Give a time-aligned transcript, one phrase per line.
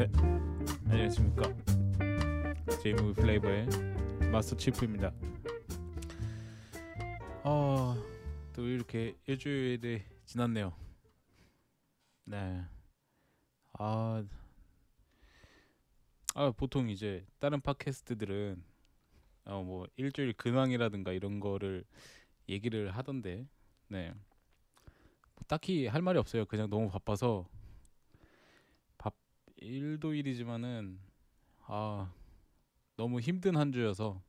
[0.00, 0.10] 네,
[0.86, 1.42] 안녕하십니까.
[2.82, 3.66] 제이무비 플레이버의
[4.32, 5.12] 마스터 치프입니다.
[7.44, 7.94] 어,
[8.54, 10.72] 또 이렇게 일주일이 지났네요.
[12.24, 12.62] 네.
[13.74, 14.24] 아,
[16.34, 18.64] 아 보통 이제 다른 팟캐스트들은
[19.44, 21.84] 어 뭐 일주일 근황이라든가 이런 거를
[22.48, 23.46] 얘기를 하던데,
[23.88, 24.14] 네.
[25.34, 26.46] 뭐 딱히 할 말이 없어요.
[26.46, 27.59] 그냥 너무 바빠서 밥
[29.60, 30.98] 일도 일이지만은
[31.66, 32.12] 아
[32.96, 34.22] 너무 힘든 한 주여서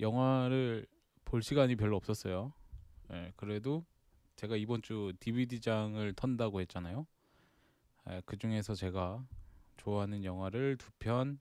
[0.00, 0.86] 영화를
[1.24, 2.52] 볼 시간이 별로 없었어요.
[3.12, 3.84] 예, 그래도
[4.36, 7.06] 제가 이번 주 DVD장을 턴다고 했잖아요.
[8.10, 9.26] 예, 그 중에서 제가
[9.76, 11.38] 좋아하는 영화를 두 편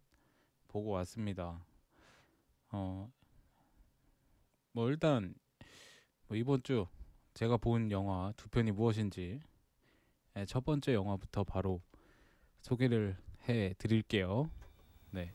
[0.68, 1.64] 보고 왔습니다.
[2.72, 3.12] 어,
[4.72, 5.36] 뭐 일단
[6.28, 6.88] 뭐 이번 주
[7.36, 9.40] 제가 본 영화 두 편이 무엇인지
[10.36, 11.82] 예, 첫 번째 영화부터 바로
[12.63, 13.17] 소개를
[13.49, 14.51] 해 드릴게요.
[15.11, 15.33] 네.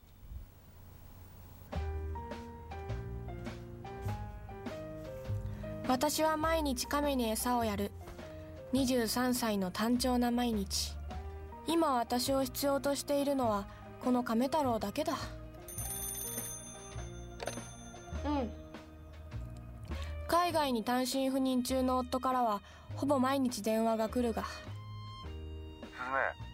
[5.88, 7.92] 私は毎日亀に餌をやる
[8.74, 10.96] 23歳の単調な毎日
[11.68, 13.68] 今私を必要としているのは
[14.04, 15.14] この亀太郎だけだ
[18.26, 18.50] うん
[20.28, 22.62] 海外に単身赴任中の夫からは
[22.96, 24.50] ほぼ毎日電話が来るがす
[26.00, 26.47] ず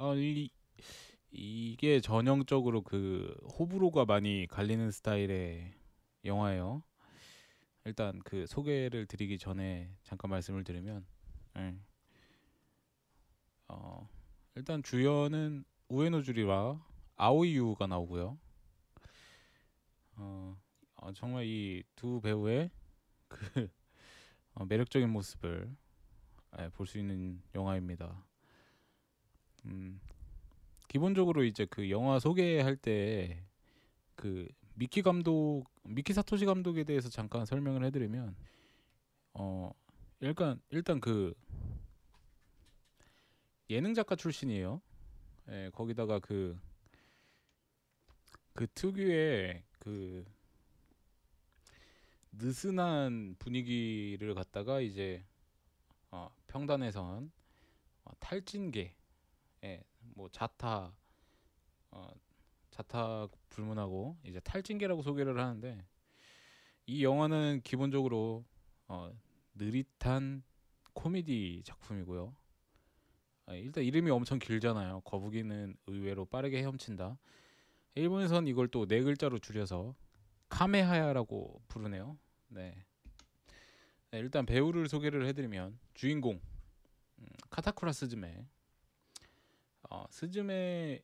[0.00, 0.48] 어, 이,
[1.30, 5.74] 이게 전형적으로 그 호불호가 많이 갈리는 스타일의
[6.24, 6.82] 영화예요.
[7.84, 11.04] 일단 그 소개를 드리기 전에 잠깐 말씀을 드리면,
[11.58, 11.76] 예.
[13.68, 14.08] 어,
[14.54, 16.84] 일단 주연은 우에노 주리와
[17.16, 18.38] 아오이 유가 나오고요.
[20.16, 20.56] 어,
[20.96, 22.70] 어, 정말 이 두 배우의
[23.28, 23.68] 그
[24.54, 25.76] 어, 매력적인 모습을
[26.60, 28.24] 예, 볼수 있는 영화입니다.
[29.66, 30.00] 음,
[30.88, 33.50] 기본적으로 이제 그 영화 소개할 때
[34.20, 38.36] 그 미키 감독, 미키 사토시 감독에 대해서 잠깐 설명을 해드리면,
[39.32, 39.72] 어,
[40.20, 41.32] 일단 일단 그
[43.70, 44.82] 예능 작가 출신이에요.
[45.48, 46.60] 예, 거기다가 그,
[48.52, 50.26] 그 특유의 그
[52.32, 55.24] 느슨한 분위기를 갖다가 이제
[56.10, 57.32] 어, 평단에선
[58.04, 58.94] 어, 탈진계,
[59.64, 60.92] 예, 뭐 자타,
[61.90, 62.10] 어,
[62.70, 65.84] 자타 불문하고 이제 탈진계라고 소개를 하는데
[66.86, 68.44] 이 영화는 기본적으로
[68.88, 69.12] 어,
[69.54, 70.42] 느릿한
[70.94, 72.34] 코미디 작품이고요.
[73.46, 75.00] 아, 일단 이름이 엄청 길잖아요.
[75.02, 77.18] 거북이는 의외로 빠르게 헤엄친다.
[77.96, 79.94] 일본에선 이걸 또 네 글자로 줄여서
[80.48, 82.16] 카메하야라고 부르네요.
[82.48, 82.84] 네.
[84.12, 86.40] 네, 일단 배우를 소개를 해드리면 주인공
[87.18, 88.44] 음, 카타쿠라 스즈메.
[89.90, 91.02] 어, 스즈메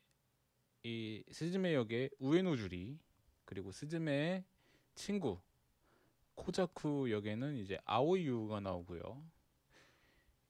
[0.84, 2.98] 이 스즈메 역의 우에노 주리
[3.44, 4.44] 그리고 스즈메의
[4.94, 5.40] 친구
[6.36, 9.24] 코자쿠 역에는 이제 아오이유가 나오고요.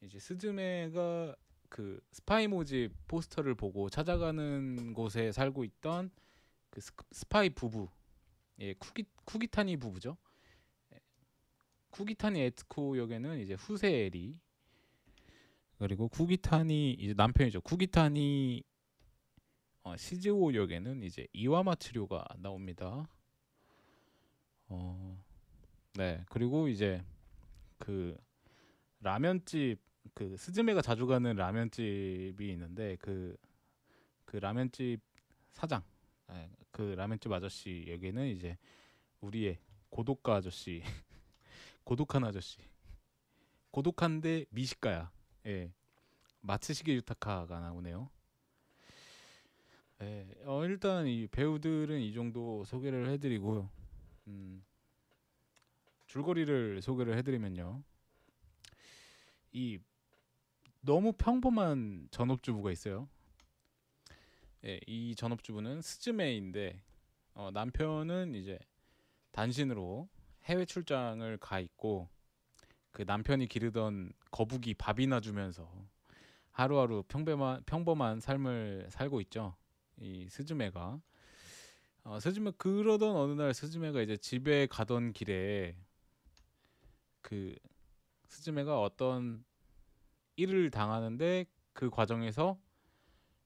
[0.03, 1.35] 이제 스즈메가
[1.71, 6.11] 그 스파이 모집 포스터를 보고 찾아가는 곳에 살고 있던
[6.69, 7.89] 그 스, 스파이 부부,
[8.59, 10.19] 예 쿠기 쿠기타니 부부죠.
[10.93, 11.01] 예,
[11.91, 14.39] 쿠기타니 에츠코 역에는 이제 후세에리
[15.79, 17.61] 그리고 쿠기타니 이제 남편이죠.
[17.61, 18.63] 쿠기타니
[19.83, 23.09] 어, 시즈오 역에는 이제 이와마츠료가 나옵니다.
[24.69, 25.23] 어,
[25.95, 27.05] 네 그리고 이제
[27.79, 28.17] 그
[29.01, 29.79] 라면집
[30.15, 35.01] 그 스즈메가 자주 가는 라면집이 있는데 그그 라면집
[35.53, 35.83] 사장
[36.31, 38.57] 예, 그 라면집 아저씨 여기는 이제
[39.21, 39.59] 우리의
[39.91, 40.83] 고독가 아저씨
[41.85, 42.59] 고독한 아저씨
[43.71, 45.16] 고독한데 미식가야
[45.47, 45.73] 예.
[46.41, 48.11] 마츠시게 유타카가 나오네요.
[50.03, 53.71] 예, 어, 일단 이 배우들은 이 정도 소개를 해드리고요
[54.27, 54.63] 음,
[56.07, 57.83] 줄거리를 소개를 해드리면요.
[59.53, 59.79] 이
[60.83, 63.09] 너무 평범한 전업주부가 있어요.
[64.65, 66.83] 예, 이 전업주부는 스즈메인데
[67.35, 68.59] 어, 남편은 이제
[69.33, 70.09] 단신으로
[70.45, 72.09] 해외 출장을 가 있고
[72.97, 75.71] 그 남편이 기르던 거북이 밥이나 주면서
[76.51, 79.55] 하루하루 평범한 평범한 삶을 살고 있죠.
[79.99, 80.99] 이 스즈메가
[82.05, 85.77] 어, 스즈메 그러던 어느 날 스즈메가 이제 집에 가던 길에
[87.21, 87.55] 그
[88.29, 89.45] 스즈메가 어떤
[90.37, 91.45] 일을 당하는데
[91.75, 92.59] 그 과정에서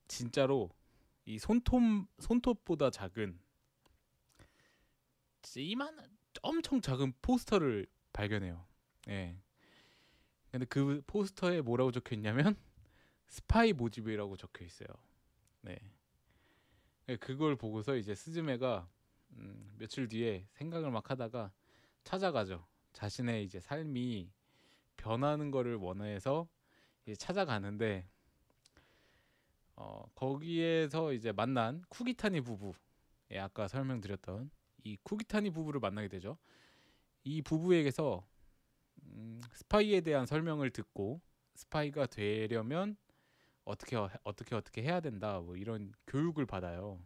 [0.06, 0.70] 진짜로
[1.24, 1.82] 이 손톱
[2.20, 3.36] 손톱보다 작은
[5.56, 5.98] 이만
[6.40, 8.69] 엄청 작은 포스터를 발견해요.
[9.10, 9.36] 예.
[10.50, 12.56] 근데 그 포스터에 뭐라고 적혀 있냐면
[13.28, 14.88] 스파이 모집이라고 적혀 있어요.
[15.62, 15.78] 네.
[17.06, 18.88] 네, 그걸 보고서 이제 스즈메가
[19.32, 21.52] 음, 며칠 뒤에 생각을 막 하다가
[22.04, 22.66] 찾아가죠.
[22.92, 24.30] 자신의 이제 삶이
[24.96, 26.48] 변하는 거를 원해서
[27.04, 28.08] 이제 찾아가는데
[29.76, 32.74] 어, 거기에서 이제 만난 쿠기타니 부부,
[33.30, 34.50] 예, 아까 설명드렸던
[34.84, 36.36] 이 쿠기타니 부부를 만나게 되죠.
[37.24, 38.26] 이 부부에게서
[39.10, 41.20] 음, 스파이에 대한 설명을 듣고
[41.54, 42.96] 스파이가 되려면
[43.64, 47.00] 어떻게 어- 어떻게 어떻게 해야 된다 뭐 이런 교육을 받아요.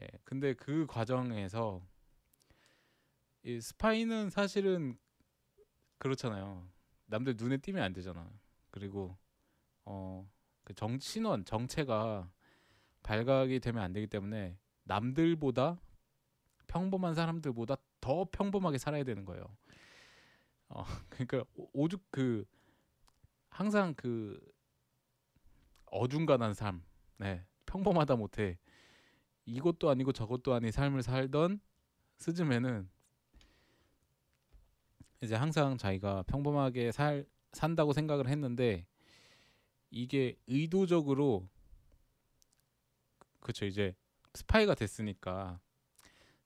[0.00, 1.82] 예, 근데 그 과정에서
[3.42, 4.96] 이 스파이는 사실은
[5.98, 6.68] 그렇잖아요.
[7.06, 8.30] 남들 눈에 띄면 안 되잖아.
[8.70, 9.16] 그리고
[9.84, 10.26] 어
[10.64, 12.30] 그 정신원 정체가
[13.02, 15.80] 발각이 되면 안 되기 때문에 남들보다
[16.68, 19.44] 평범한 사람들보다 더 평범하게 살아야 되는 거예요.
[20.68, 22.44] 어 그러니까 오- 오죽 그
[23.50, 24.38] 항상 그
[25.86, 26.82] 어중간한 삶,
[27.16, 28.58] 네 평범하다 못해
[29.46, 31.60] 이것도 아니고 저것도 아닌 삶을 살던
[32.18, 32.88] 스즈메는
[35.22, 38.86] 이제 항상 자기가 평범하게 살 산다고 생각을 했는데
[39.90, 41.48] 이게 의도적으로
[43.40, 43.94] 그쵸 이제
[44.34, 45.60] 스파이가 됐으니까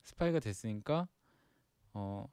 [0.04, 1.08] 스파이가 됐으니까
[1.92, 2.26] 어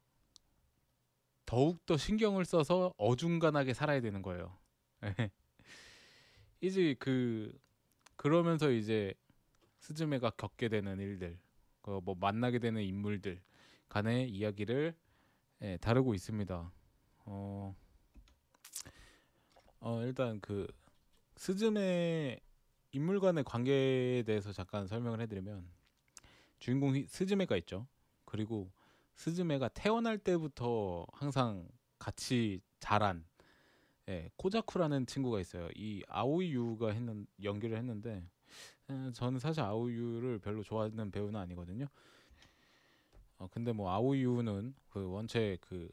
[1.49, 4.55] 더욱 더 신경을 써서 어중간하게 살아야 되는 거예요.
[6.61, 7.51] 이제 그
[8.17, 9.15] 그러면서 이제
[9.79, 11.39] 스즈메가 겪게 되는 일들,
[11.81, 13.41] 그 뭐 만나게 되는 인물들
[13.87, 14.93] 간의 이야기를
[15.63, 16.71] 예, 다루고 있습니다.
[17.25, 17.75] 어,
[19.79, 20.67] 어 일단 그
[21.37, 22.39] 스즈메
[22.91, 25.67] 인물 간의 관계에 대해서 잠깐 설명을 해드리면
[26.59, 27.87] 주인공 이 스즈메가 있죠.
[28.25, 28.71] 그리고
[29.19, 31.67] 스즈메가 태어날 때부터 항상
[31.99, 33.25] 같이 자란
[34.07, 35.67] 예, 코자쿠라는 친구가 있어요.
[35.75, 38.23] 이 아오이유가 했는 연기를 했는데
[38.89, 41.87] 에, 저는 사실 아오이유를 별로 좋아하는 배우는 아니거든요.
[43.39, 45.89] 어, 근데 뭐 아오이유는 그 원체 그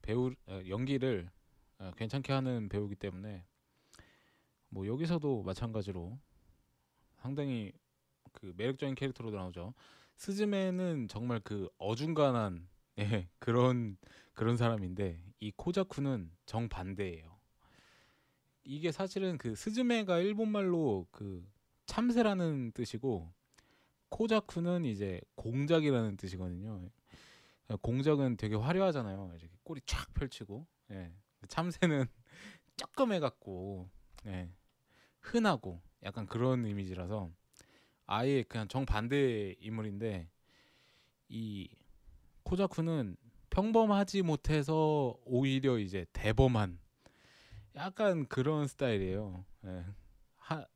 [0.00, 1.28] 배우 어, 연기를
[1.80, 3.44] 어, 괜찮게 하는 배우기 때문에
[4.68, 6.16] 뭐 여기서도 마찬가지로
[7.16, 7.72] 상당히
[8.30, 9.74] 그 매력적인 캐릭터로 나오죠.
[10.20, 12.68] 스즈메는 정말 그 어중간한
[12.98, 13.96] 예, 그런
[14.34, 17.40] 그런 사람인데 이 코자쿠는 정 반대예요.
[18.62, 21.42] 이게 사실은 그 스즈메가 일본말로 그
[21.86, 23.32] 참새라는 뜻이고
[24.10, 26.90] 코자쿠는 이제 공작이라는 뜻이거든요.
[27.80, 29.32] 공작은 되게 화려하잖아요.
[29.38, 31.14] 이렇게 꼬리 쫙 펼치고 예.
[31.48, 32.04] 참새는
[32.76, 33.88] 조그매 갖고
[34.26, 34.50] 예.
[35.20, 37.32] 흔하고 약간 그런 이미지라서
[38.12, 40.28] 아예 그냥 정반대 인물인데
[41.28, 41.68] 이
[42.42, 43.16] 코자쿠는
[43.50, 46.80] 평범하지 못해서 오히려 이제 대범한
[47.76, 49.44] 약간 그런 스타일이에요.
[49.66, 49.84] 예.
[50.34, 50.66] 하,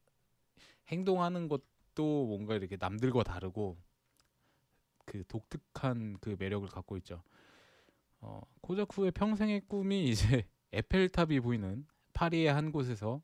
[0.87, 3.79] 행동하는 것도 뭔가 이렇게 남들과 다르고
[5.05, 7.21] 그 독특한 그 매력을 갖고 있죠.
[8.21, 13.23] 어, 코자쿠의 평생의 꿈이 이제 에펠탑이 보이는 파리의 한 곳에서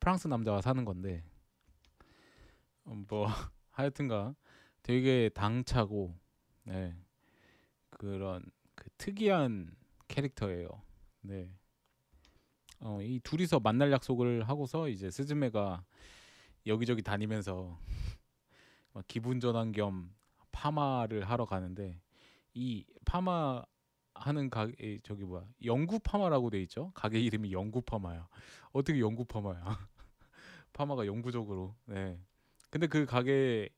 [0.00, 1.33] 프랑스 남자와 사는 건데 어,
[2.84, 3.26] 뭐
[3.70, 4.34] 하여튼가
[4.82, 6.14] 되게 당차고
[6.64, 6.96] 네.
[7.90, 9.74] 그런 그 특이한
[10.08, 10.68] 캐릭터예요.
[11.22, 11.50] 네.
[12.80, 15.84] 어, 이 둘이서 만날 약속을 하고서 이제 스즈메가
[16.66, 17.78] 여기저기 다니면서
[18.92, 20.14] 막 기분 전환 겸
[20.52, 22.00] 파마를 하러 가는데
[22.52, 23.62] 이 파마
[24.14, 28.28] 하는 가게 저기 뭐야 영구 파마라고 돼 있죠 가게 이름이 영구 파마야
[28.72, 29.64] 어떻게 영구 파마야
[30.72, 32.20] 파마가 영구적으로 네
[32.74, 33.68] 근데 그 가게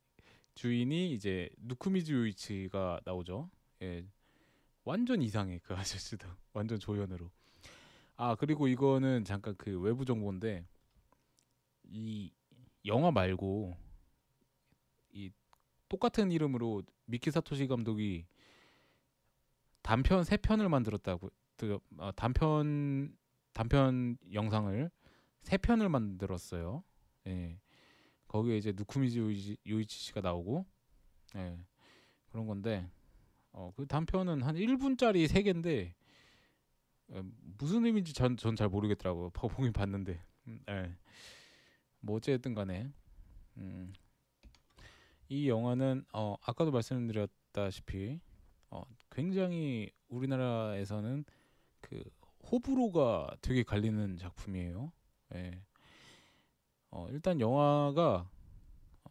[0.55, 3.51] 주인이 이제 누쿠미즈 요이치가 나오죠
[3.83, 4.07] 예
[4.85, 7.31] 완전 이상해 그 아저씨도 완전 조연으로
[8.17, 10.65] 아 그리고 이거는 잠깐 그 외부 정보인데
[11.85, 12.33] 이
[12.87, 13.77] 영화 말고
[15.13, 15.31] 이
[15.91, 18.25] 똑같은 이름으로 미키 사토시 감독이
[19.83, 23.15] 단편 세 편을 만들었다고 그, 어, 단편
[23.53, 24.91] 단편 영상을
[25.43, 26.83] 세 편을 만들었어요.
[27.27, 27.59] 예.
[28.37, 30.67] 거기에 이제 누쿠미즈 요이치, 요이치 씨가 나오고
[31.37, 31.59] 예.
[32.29, 32.91] 그런 건데
[33.53, 35.95] 어, 그 단편은 한 1분짜리 세 개인데
[37.09, 37.23] 어,
[37.59, 39.31] 무슨 의미인지 전전잘 모르겠더라고요.
[39.33, 40.23] 보긴 봤는데.
[40.49, 40.95] 음, 예.
[42.01, 42.93] 뭐 어쨌든 간에
[43.57, 43.95] 음,
[45.31, 48.21] 이 영화는 어, 아까도 말씀드렸다시피
[48.71, 51.25] 어, 굉장히 우리나라에서는
[51.81, 52.05] 그
[52.51, 54.93] 호불호가 되게 갈리는 작품이에요.
[55.35, 55.66] 예.
[56.97, 58.27] 어, 일단 영화가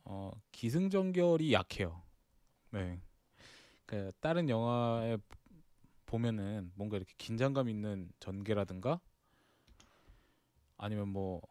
[0.06, 2.02] 어, 기승전결이 약해요.
[2.72, 3.00] 네.
[3.86, 5.20] 그 다른 영화에
[6.08, 9.00] 보면은 뭔가 이렇게 긴장감 있는 전개라든가
[10.78, 11.44] 아니면 뭐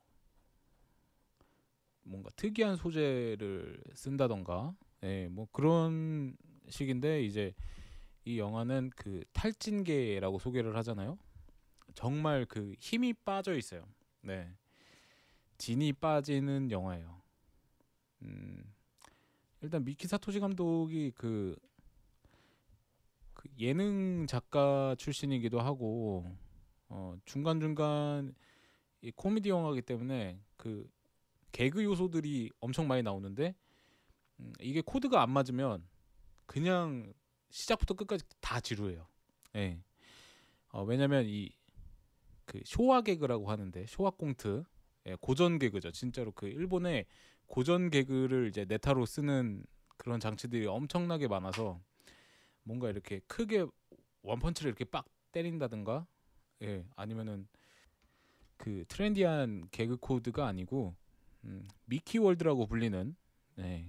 [2.02, 4.74] 뭔가 특이한 소재를 쓴다던가
[5.04, 6.36] 예, 뭐 그런
[6.68, 7.54] 식인데 이제
[8.24, 11.16] 이 영화는 그 탈진계라고 소개를 하잖아요.
[11.94, 13.86] 정말 그 힘이 빠져 있어요.
[14.20, 14.52] 네.
[15.58, 17.22] 진이 빠지는 영화예요.
[18.22, 18.72] 음.
[19.60, 21.56] 일단 미키 사토시 감독이 그,
[23.32, 26.24] 그 예능 작가 출신이기도 하고
[26.88, 28.34] 어, 중간 중간
[29.00, 30.88] 이 코미디 영화이기 때문에 그
[31.52, 33.54] 개그 요소들이 엄청 많이 나오는데
[34.40, 35.86] 음, 이게 코드가 안 맞으면
[36.46, 37.12] 그냥
[37.50, 39.06] 시작부터 끝까지 다 지루해요.
[39.56, 39.80] 예.
[40.72, 41.50] 어, 왜냐면 이
[42.44, 44.64] 그 쇼와 개그라고 하는데 쇼와 꽁트
[45.06, 45.90] 예, 고전 개그죠.
[45.92, 47.06] 진짜로 그 일본의
[47.46, 49.64] 고전 개그를 이제 ネタ로 쓰는
[49.96, 51.80] 그런 장치들이 엄청나게 많아서
[52.62, 53.66] 뭔가 이렇게 크게
[54.22, 56.06] one punch를 이렇게 빡 때린다든가
[56.62, 57.46] 예 아니면은
[58.56, 60.94] 그 트렌디한 개그 코드가 아니고
[61.44, 63.14] 음, 미키 월드라고 불리는
[63.58, 63.86] 예,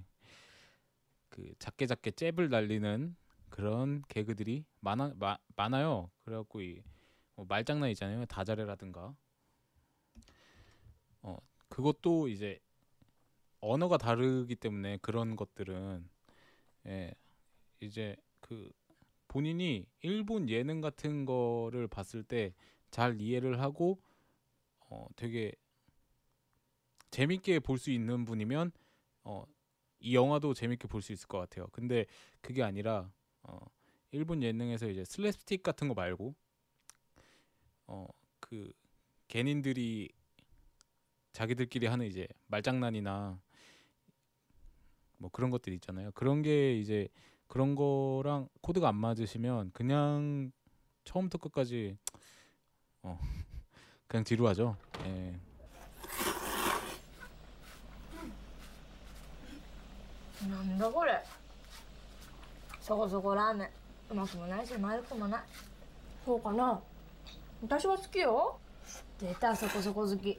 [1.29, 3.15] 그 작게 작게 잽을 날리는
[3.49, 6.11] 그런 개그들이 많아 마, 많아요.
[6.23, 6.83] 그래갖고 이
[7.35, 8.25] 뭐 말장난 있잖아요.
[8.25, 9.15] 다자레라든가
[11.25, 11.37] 어
[11.69, 12.59] 그것도 이제
[13.61, 16.07] 언어가 다르기 때문에 그런 것들은
[16.87, 17.13] 예,
[17.81, 18.71] 이제 그
[19.29, 22.53] 본인이 일본 예능 같은 거를 봤을 때
[22.91, 24.01] 잘 이해를 하고
[24.89, 25.53] 어 되게
[27.11, 28.71] 재밌게 볼 수 있는 분이면
[29.23, 29.45] 어
[30.01, 31.67] 이 영화도 재밌게 볼 수 있을 것 같아요.
[31.71, 32.05] 근데
[32.41, 33.11] 그게 아니라
[33.43, 33.57] 어
[34.11, 36.35] 일본 예능에서 이제 슬랩스틱 같은 거 말고
[37.87, 38.07] 어
[38.39, 38.71] 그
[39.27, 40.09] 개인들이
[41.34, 43.38] 자기들끼리 하는 이제 말장난이나
[45.18, 46.10] 뭐 그런 것들 있잖아요.
[46.12, 47.08] 그런 게 이제
[47.46, 50.50] 그런 거랑 코드가 안 맞으시면 그냥
[51.04, 51.96] 처음부터 끝까지
[53.02, 53.18] 어
[54.06, 54.76] 그냥 지루하죠.
[55.06, 55.34] 예.
[60.48, 61.20] なんだこれ
[62.80, 63.68] そこそこラーメン
[64.10, 65.40] うまくもないしまずくもない
[66.24, 66.80] そうかな
[67.62, 68.58] 私は好きよ
[69.20, 70.38] 出たそこそこ好き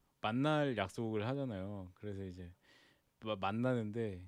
[0.21, 1.91] 만날 약속을 하잖아요.
[1.95, 2.51] 그래서 이제
[3.21, 4.21] 마- 만나는데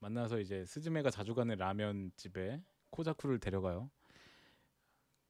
[0.00, 3.90] 만나서 이제 스즈메가 자주 가는 라면 집에 코자쿠를 데려가요.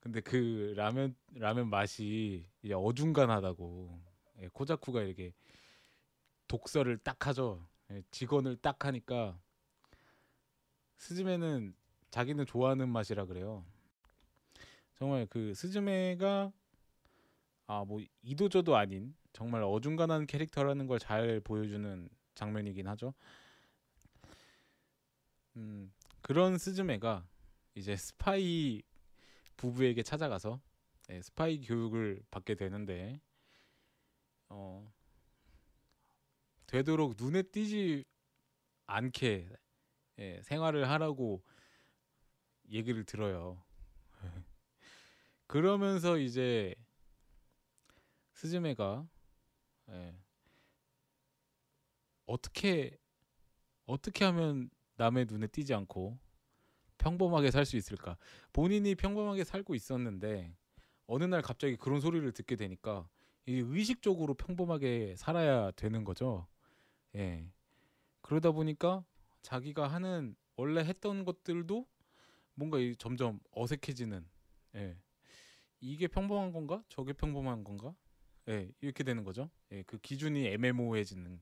[0.01, 4.01] 근데 그 라면 라면 맛이 이제 어중간하다고
[4.41, 5.33] 예, 코자쿠가 이렇게
[6.49, 7.65] 독설을 딱 하죠.
[7.91, 9.39] 예, 직원을 딱 하니까
[10.97, 11.75] 스즈메는
[12.11, 13.65] 자기는 좋아하는 맛이라 그래요.
[14.99, 16.53] 정말 그 스즈메가
[17.67, 23.15] 아 뭐 이도저도 아닌 정말 어중간한 캐릭터라는 걸 잘 보여주는 장면이긴 하죠.
[25.57, 25.93] 음
[26.23, 27.27] 그런 스즈메가
[27.75, 28.83] 이제 스파이
[29.57, 30.61] 부부에게 찾아가서
[31.11, 33.21] 예, 스파이 교육을 받게 되는데
[34.51, 34.83] 어
[36.67, 38.05] 되도록 눈에 띄지
[38.87, 39.49] 않게
[40.21, 41.43] 예, 생활을 하라고
[42.71, 43.63] 얘기를 들어요.
[45.47, 46.75] 그러면서 이제
[48.43, 49.07] 스즈메가
[49.91, 50.15] 예,
[52.27, 52.99] 어떻게
[53.87, 56.19] 어떻게 하면 남의 눈에 띄지 않고
[56.99, 58.17] 평범하게 살 수 있을까?
[58.53, 60.57] 본인이 평범하게 살고 있었는데
[61.07, 63.09] 어느 날 갑자기 그런 소리를 듣게 되니까
[63.47, 66.47] 이 의식적으로 평범하게 살아야 되는 거죠.
[67.17, 67.51] 예.
[68.23, 69.05] 그러다 보니까
[69.43, 71.87] 자기가 하는 원래 했던 것들도
[72.55, 74.27] 뭔가 이 점점 어색해지는
[74.77, 74.99] 예.
[75.81, 76.85] 이게 평범한 건가?
[76.89, 77.95] 저게 평범한 건가?
[78.49, 79.51] 예, 이렇게 되는 거죠.
[79.73, 81.41] 예, 그 기준이 애매모호해지는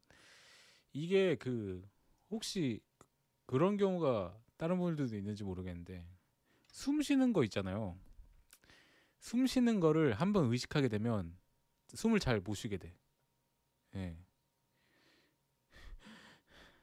[0.93, 1.89] 이게 그
[2.31, 2.81] 혹시
[3.47, 6.07] 그런 경우가 다른 분들도 있는지 모르겠는데
[6.73, 7.99] 숨 쉬는 거 있잖아요.
[9.19, 11.37] 숨 쉬는 거를 한번 의식하게 되면
[11.95, 12.95] 숨을 잘 못 쉬게 돼.
[13.95, 14.17] 예.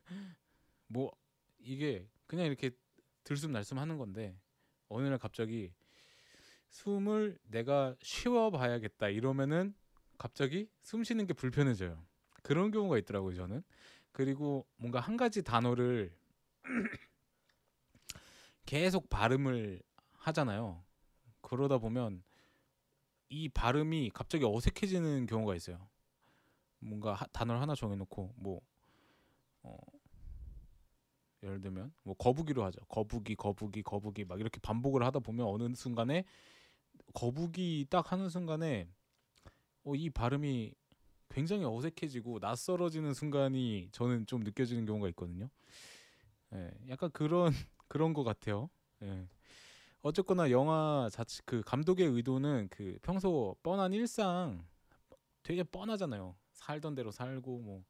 [0.88, 1.12] 뭐
[1.60, 2.72] 이게 그냥 이렇게
[3.24, 4.38] 들숨 날숨 하는 건데
[4.90, 5.74] 어느 날 갑자기
[6.70, 9.76] 숨을 내가 쉬어 봐야겠다 이러면은
[10.18, 12.04] 갑자기 숨 쉬는 게 불편해져요.
[12.44, 13.64] 그런 경우가 있더라고요 저는.
[14.12, 16.12] 그리고 뭔가 한 가지 단어를
[18.66, 19.82] 계속 발음을
[20.14, 20.84] 하잖아요.
[21.42, 22.24] 그러다 보면
[23.30, 25.88] 이 발음이 갑자기 어색해지는 경우가 있어요.
[26.80, 28.62] 뭔가 하- 단어를 하나 정해놓고 뭐
[29.64, 29.78] 어,
[31.44, 32.80] 예를 들면 뭐 거북이로 하죠.
[32.86, 36.26] 거북이, 거북이, 거북이 막 이렇게 반복을 하다 보면 어느 순간에
[37.14, 38.90] 거북이 딱 하는 순간에
[39.88, 40.74] 어, 이 발음이
[41.30, 45.50] 굉장히 어색해지고 낯설어지는 순간이 저는 좀 느껴지는 경우가 있거든요.
[46.54, 47.52] 예, 약간 그런
[47.88, 48.70] 그런 것 같아요.
[49.04, 49.28] 예.
[50.02, 54.66] 어쨌거나 영화 자체 그 감독의 의도는 그 평소 뻔한 일상
[55.44, 56.36] 되게 뻔하잖아요.
[56.54, 57.84] 살던 대로 살고 뭐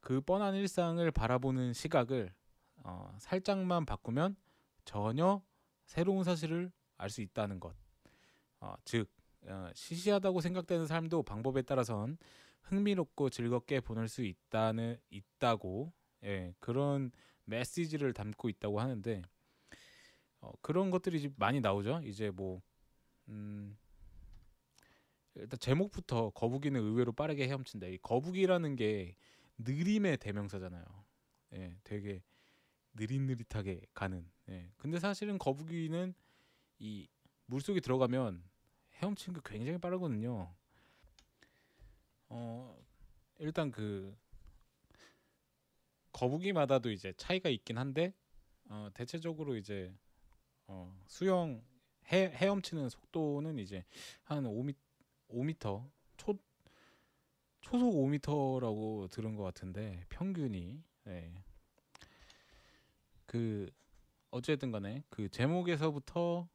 [0.00, 2.34] 그 뻔한 일상을 바라보는 시각을
[2.84, 4.36] 어, 살짝만 바꾸면
[4.84, 5.42] 전혀
[5.84, 7.74] 새로운 사실을 알 수 있다는 것.
[8.60, 9.19] 어, 즉 어,
[9.74, 12.18] 시시하다고 생각되는 삶도 방법에 따라선
[12.62, 15.92] 흥미롭고 즐겁게 보낼 수 있다는 있다고
[16.24, 17.10] 예, 그런
[17.44, 19.22] 메시지를 담고 있다고 하는데
[20.40, 22.00] 어, 그런 것들이 많이 나오죠.
[22.04, 22.60] 이제 뭐
[23.28, 23.76] 음,
[25.34, 27.86] 일단 제목부터 거북이는 의외로 빠르게 헤엄친다.
[27.86, 29.16] 이 거북이라는 게
[29.58, 30.84] 느림의 대명사잖아요.
[31.54, 32.22] 예, 되게
[32.94, 34.28] 느릿느릿하게 가는.
[34.48, 34.70] 예.
[34.76, 36.14] 근데 사실은 거북이는
[36.78, 37.08] 이
[37.46, 38.42] 물속에 들어가면
[39.00, 40.52] 헤엄치는 게 굉장히 빠르거든요.
[42.28, 42.78] 어,
[43.38, 44.16] 일단 그
[46.12, 48.12] 거북이마다도 이제 차이가 있긴 한데
[48.68, 49.94] 어, 대체적으로 이제
[50.66, 51.62] 어, 수영
[52.12, 53.84] 해, 헤엄치는 속도는 이제
[54.24, 54.74] 한 5미
[55.28, 56.38] 5m 초
[57.60, 61.32] 초속 5m라고 들은 것 같은데 평균이 예.
[63.26, 63.70] 그
[64.30, 66.48] 어쨌든 간에 그 제목에서부터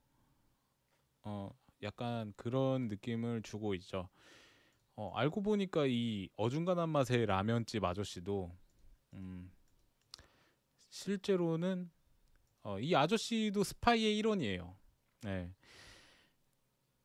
[1.24, 1.50] 어
[1.86, 4.10] 약간 그런 느낌을 주고 있죠.
[4.96, 8.52] 어 알고 보니까 이 어중간한 맛의 라면집 아저씨도
[9.14, 9.52] 음
[10.90, 11.90] 실제로는
[12.64, 14.76] 어, 이 아저씨도 스파이의 일원이에요.
[15.22, 15.54] 네.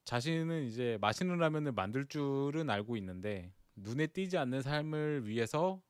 [0.05, 5.83] 자신은 이제 맛있는 라면을 만들 줄은 알고 있는데 눈에 띄지 않는 삶을 위해서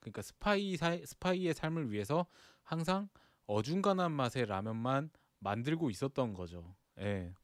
[0.00, 2.26] 그러니까 스파이 사, 스파이의 삶을 위해서
[2.62, 3.08] 항상
[3.46, 6.74] 어중간한 맛의 라면만 만들고 있었던 거죠.
[6.98, 7.34] 예.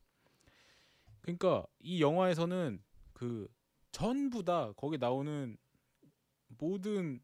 [1.29, 3.49] 그러니까 이 영화에서는 그
[3.93, 5.59] 전부 다 거기 나오는
[6.49, 7.21] 모든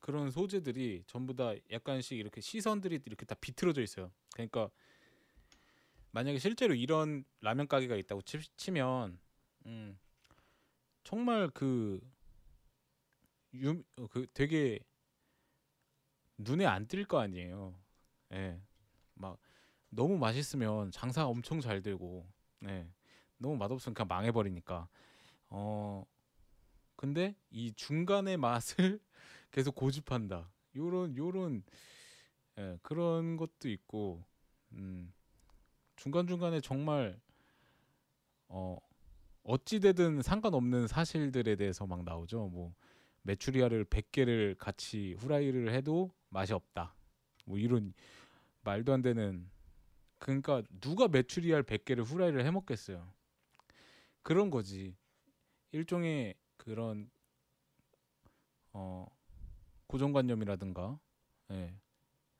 [0.00, 4.12] 그런 소재들이 전부 다 약간씩 이렇게 시선들이 이렇게 다 비틀어져 있어요.
[4.34, 4.68] 그러니까
[6.10, 9.18] 만약에 실제로 이런 라면 가게가 있다고 치, 치면
[9.64, 9.98] 음,
[11.02, 12.00] 정말 그,
[13.54, 14.78] 유, 어, 그 되게
[16.38, 17.74] 눈에 안 띌 거 아니에요.
[18.32, 18.60] 예.
[19.14, 19.38] 막
[19.88, 22.26] 너무 맛있으면 장사 엄청 잘 되고,
[22.68, 22.86] 예.
[23.42, 24.88] 너무 맛없으면 그냥 망해버리니까.
[25.50, 26.04] 어,
[26.96, 29.00] 근데 이 중간의 맛을
[29.50, 30.50] 계속 고집한다.
[30.76, 31.62] 요런 요런
[32.58, 34.24] 예, 그런 것도 있고,
[34.72, 35.12] 음,
[35.96, 37.20] 중간 중간에 정말
[38.48, 38.78] 어
[39.44, 42.48] 어찌 되든 상관없는 사실들에 대해서 막 나오죠.
[42.48, 42.74] 뭐
[43.22, 46.94] 메추리알을 100개를 같이 후라이를 해도 맛이 없다.
[47.44, 47.92] 뭐 이런
[48.62, 49.48] 말도 안 되는
[50.18, 53.12] 그러니까 누가 메추리알 100개를 후라이를 해 먹겠어요.
[54.22, 54.96] 그런 거지.
[55.72, 57.10] 일종의 그런
[58.72, 59.06] 어
[59.86, 60.98] 고정관념이라든가
[61.50, 61.74] 예.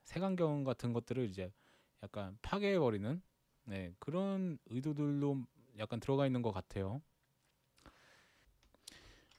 [0.05, 1.53] 색안경 같은 것들을 이제
[2.03, 3.23] 약간 파괴해 버리는
[3.64, 5.45] 네, 그런 의도들도
[5.79, 7.01] 약간 들어가 있는 것 같아요.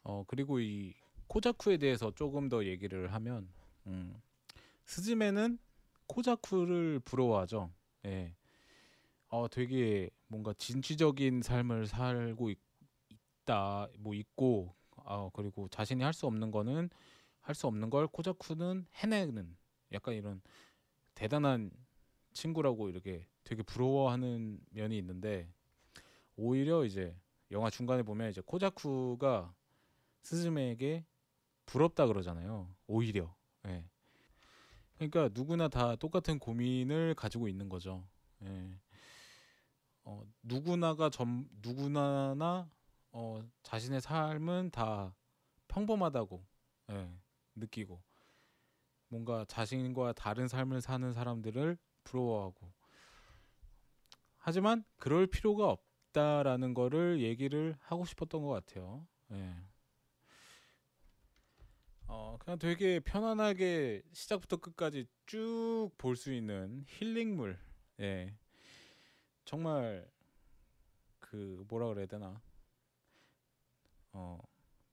[0.03, 0.93] 어 그리고 이
[1.27, 3.49] 코자쿠에 대해서 조금 더 얘기를 하면
[3.87, 4.21] 음,
[4.85, 5.59] 스즈메는
[6.07, 7.71] 코자쿠를 부러워하죠.
[8.05, 8.35] 예.
[9.33, 12.59] 어 되게 뭔가 진취적인 삶을 살고 있,
[13.41, 16.89] 있다 뭐 있고 어 그리고 자신이 할 수 없는 거는
[17.41, 19.57] 할 수 없는 걸 코자쿠는 해내는
[19.91, 20.39] 약간 이런
[21.15, 21.71] 대단한
[22.33, 25.51] 친구라고 이렇게 되게 부러워하는 면이 있는데
[26.35, 27.15] 오히려 이제
[27.51, 29.53] 영화 중간에 보면 이제 코자쿠가
[30.21, 31.05] 스즈메에게
[31.65, 32.69] 부럽다 그러잖아요.
[32.87, 33.35] 오히려.
[33.67, 33.83] 예.
[34.95, 38.05] 그러니까 누구나 다 똑같은 고민을 가지고 있는 거죠.
[38.43, 38.79] 예.
[40.03, 42.69] 어, 누구나가 점 누구나나
[43.11, 45.15] 어, 자신의 삶은 다
[45.67, 46.45] 평범하다고
[46.91, 47.11] 예,
[47.55, 48.01] 느끼고
[49.07, 52.71] 뭔가 자신과 다른 삶을 사는 사람들을 부러워하고
[54.37, 59.07] 하지만 그럴 필요가 없다라는 거를 얘기를 하고 싶었던 것 같아요.
[59.31, 59.55] 예.
[62.07, 67.57] 어 그냥 되게 편안하게 시작부터 끝까지 쭉 볼 수 있는 힐링물.
[68.01, 68.35] 예.
[69.45, 70.09] 정말
[71.19, 72.41] 그 뭐라 그래야 되나?
[74.13, 74.39] 어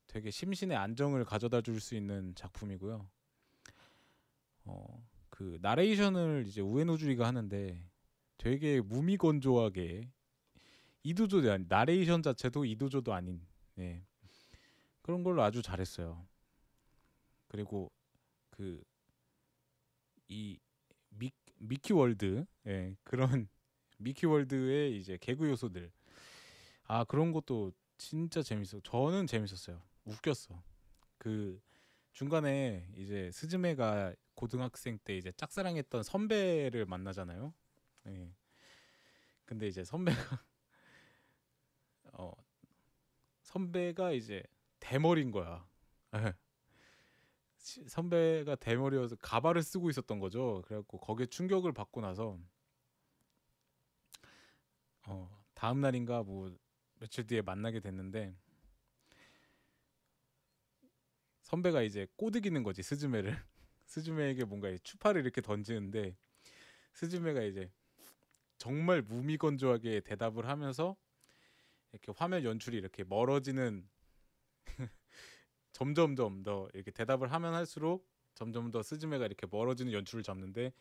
[0.07, 3.09] 되게 심신의 안정을 가져다 줄 수 있는 작품이고요.
[4.65, 7.83] 어그 나레이션을 이제 우에노주리가 하는데
[8.39, 10.11] 되게 무미건조하게
[11.03, 13.47] 이도조도 아닌 나레이션 자체도 이도조도 아닌
[13.79, 14.05] 예.
[15.03, 16.27] 그런 걸로 아주 잘했어요.
[17.49, 17.91] 그리고
[18.51, 18.83] 그
[20.31, 20.59] 이
[21.59, 23.49] 미키 월드 예, 그런
[24.01, 25.91] 미키 월드의 이제 개그 요소들
[26.85, 28.81] 아 그런 것도 진짜 재밌어.
[28.81, 29.81] 저는 재밌었어요.
[30.05, 30.63] 웃겼어.
[31.19, 31.61] 그
[32.13, 37.55] 중간에 이제 스즈메가 고등학생 때 이제 짝사랑했던 선배를 만나잖아요.
[38.09, 38.33] 예.
[39.45, 40.45] 근데 이제 선배가
[42.13, 42.33] 어
[43.43, 44.43] 선배가 이제
[44.81, 45.67] 대머리인 거야.
[46.15, 46.35] 예.
[47.59, 50.63] 시- 선배가 대머리여서 가발을 쓰고 있었던 거죠.
[50.67, 52.39] 그래갖고 거기에 충격을 받고 나서
[55.11, 56.57] 어 다음 날인가 뭐
[57.01, 58.33] 며칠 뒤에 만나게 됐는데
[61.43, 63.31] 선배가 이제 꼬드기는 거지 스즈메를.
[63.87, 66.17] 스즈메에게 뭔가 이 추파를 이렇게 던지는데
[66.95, 67.73] 스즈메가 이제
[68.57, 70.97] 정말 무미건조하게 대답을 하면서
[71.91, 73.89] 이렇게 화면 연출이 이렇게 멀어지는
[75.73, 80.73] 점점점 더 이렇게 대답을 하면 할수록 점점 더 스즈메가 이렇게 멀어지는 연출을 잡는데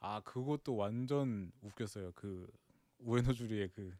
[0.00, 2.12] 아 그것도 완전 웃겼어요.
[2.16, 2.50] 그
[2.98, 3.92] 우에노 주리의 그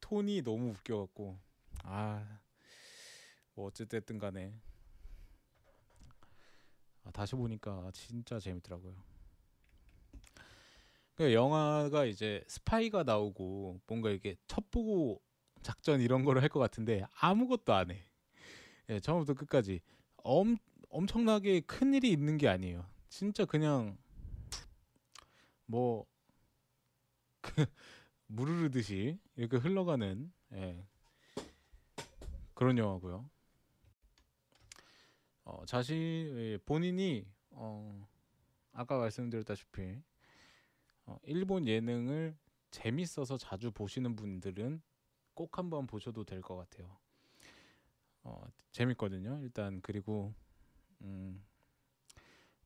[0.00, 1.38] 톤이 너무 웃겨갖고
[1.84, 2.40] 아
[3.54, 4.52] 뭐 어쨌든 간에
[7.04, 8.94] 아, 다시 보니까 진짜 재밌더라고요.
[11.14, 15.20] 그 영화가 이제 스파이가 나오고 뭔가 이게 첩보고
[15.62, 18.02] 작전 이런 거를 할 것 같은데 아무것도 안 해.
[18.90, 19.80] 예, 처음부터 끝까지
[20.18, 20.56] 엄
[20.90, 22.86] 엄청나게 큰 일이 있는 게 아니에요.
[23.08, 23.98] 진짜 그냥
[25.66, 26.06] 뭐
[27.40, 27.66] 그,
[28.32, 30.86] 물 흐르듯이 이렇게 흘러가는 예,
[32.54, 33.28] 그런 영화고요.
[35.44, 35.96] 어, 자신
[36.38, 38.06] 예, 본인이 어,
[38.72, 40.00] 아까 말씀드렸다시피
[41.06, 42.36] 어, 일본 예능을
[42.70, 44.80] 재밌어서 자주 보시는 분들은
[45.34, 46.96] 꼭 한번 보셔도 될 것 같아요.
[48.22, 49.40] 어, 재밌거든요.
[49.42, 50.32] 일단 그리고
[51.00, 51.44] 음,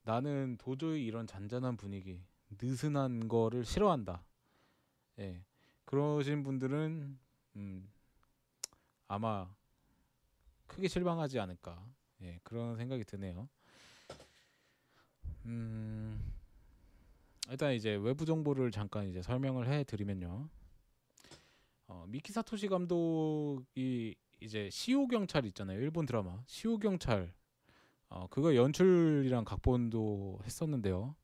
[0.02, 2.22] 나는 도저히 이런 잔잔한 분위기,
[2.60, 4.22] 느슨한 거를 싫어한다.
[5.20, 5.42] 예,
[5.94, 7.16] 그러신 분들은
[7.54, 7.88] 음,
[9.06, 9.48] 아마
[10.66, 11.80] 크게 실망하지 않을까.
[12.22, 13.48] 예, 그런 생각이 드네요.
[15.44, 16.20] 음,
[17.48, 20.48] 일단 이제 외부 정보를 잠깐 이제 설명을 해드리면요.
[21.86, 25.78] 어, 미키 사토시 감독이 이제 시오 경찰 있잖아요.
[25.78, 27.32] 일본 드라마 시오 경찰.
[28.08, 31.14] 어, 그거 연출이랑 각본도 했었는데요.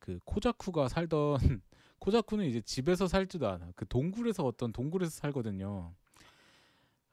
[0.00, 1.62] 그 코자쿠가 살던
[2.02, 3.70] 코자쿠는 이제 집에서 살지도 않아.
[3.76, 5.94] 그 동굴에서 어떤 동굴에서 살거든요.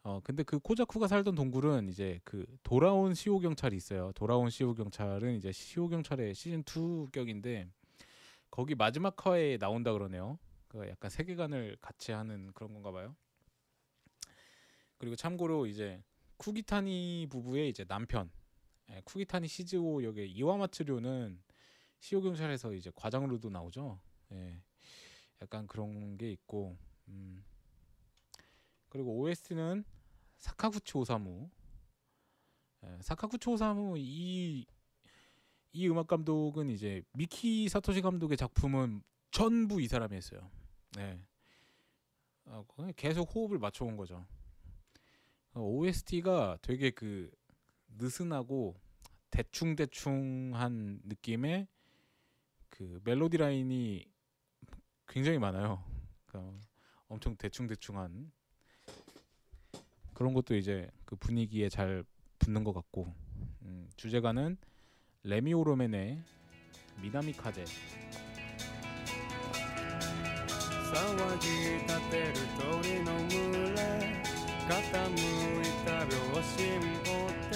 [0.01, 4.11] 어 근데 그 코자쿠가 살던 동굴은 이제 그 돌아온 시오 경찰이 있어요.
[4.13, 7.67] 돌아온 시오 경찰은 이제 시오 경찰의 시즌 2 격인데
[8.49, 10.39] 거기 마지막 화에 나온다 그러네요.
[10.67, 13.15] 그 약간 세계관을 같이 하는 그런 건가 봐요.
[14.97, 16.01] 그리고 참고로 이제
[16.37, 18.31] 쿠기타니 부부의 이제 남편
[18.89, 21.39] 예, 쿠기타니 시즈오 역의 이와마츠료는
[21.99, 23.99] 시오 경찰에서 이제 과장으로도 나오죠.
[24.31, 24.59] 예.
[25.41, 27.43] 약간 그런 게 있고 음.
[28.89, 29.83] 그리고 OST는
[30.37, 31.49] 사카구치 오사무
[32.83, 34.65] 예, 사카구치 오사무 이,
[35.73, 40.49] 이 음악 감독은 이제 미키 사토시 감독의 작품은 전부 이 사람이 했어요.
[40.95, 41.19] 네.
[42.45, 44.25] 어, 그냥 계속 호흡을 맞춰온 거죠.
[45.53, 47.29] 어, OST가 되게 그
[47.97, 48.79] 느슨하고
[49.29, 51.67] 대충 대충한 느낌의
[52.69, 54.05] 그 멜로디 라인이
[55.08, 55.82] 굉장히 많아요.
[56.26, 56.58] 그러니까
[57.08, 58.32] 엄청 대충 대충한
[60.12, 62.04] 그런 것도 이제 그 분위기에 잘
[62.38, 63.12] 붙는 것 같고
[63.62, 64.56] 음, 주제가는
[65.22, 66.22] 레미 오로멘의
[67.00, 67.64] 미나미 카제
[70.94, 71.48] 騒ぎ
[71.82, 74.22] 立てる鳥の群れ
[74.68, 76.54] 傾いた秒針
[77.02, 77.54] 追って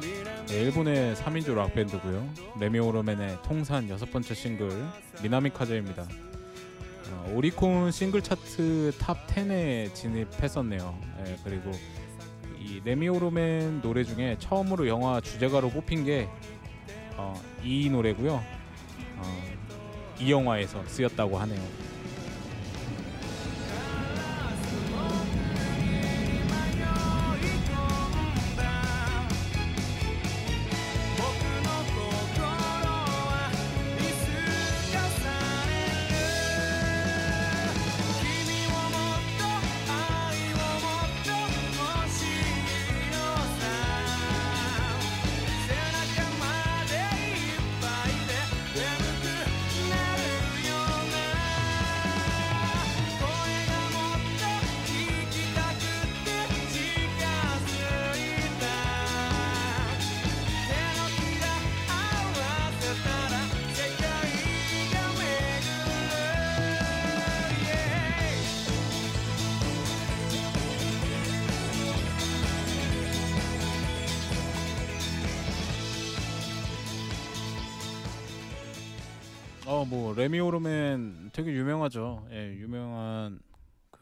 [0.00, 2.28] 未練 네, 일본의 3인조 락 밴드고요.
[2.58, 4.84] 레미 오로멘의 통산 여섯 번째 싱글
[5.22, 6.08] 미나미 카제입니다.
[7.11, 10.97] 어, 오리콘 싱글 차트 탑 10에 진입했었네요.
[11.25, 11.71] 예, 그리고
[12.59, 16.27] 이 레미오로멘 노래 중에 처음으로 영화 주제가로 뽑힌 게
[17.17, 18.43] 어, 이 노래고요.
[19.17, 19.43] 어,
[20.19, 21.61] 이 영화에서 쓰였다고 하네요.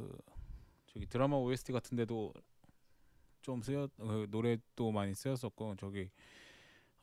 [0.04, 0.18] 그
[0.88, 2.34] 저기 드라마 OST 같은데도
[3.42, 6.10] 좀 쓰였 그 노래도 많이 쓰였었고 저기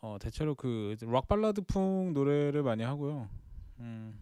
[0.01, 3.29] 어 대체로 그 락 발라드풍 노래를 많이 하고요.
[3.81, 4.19] 음.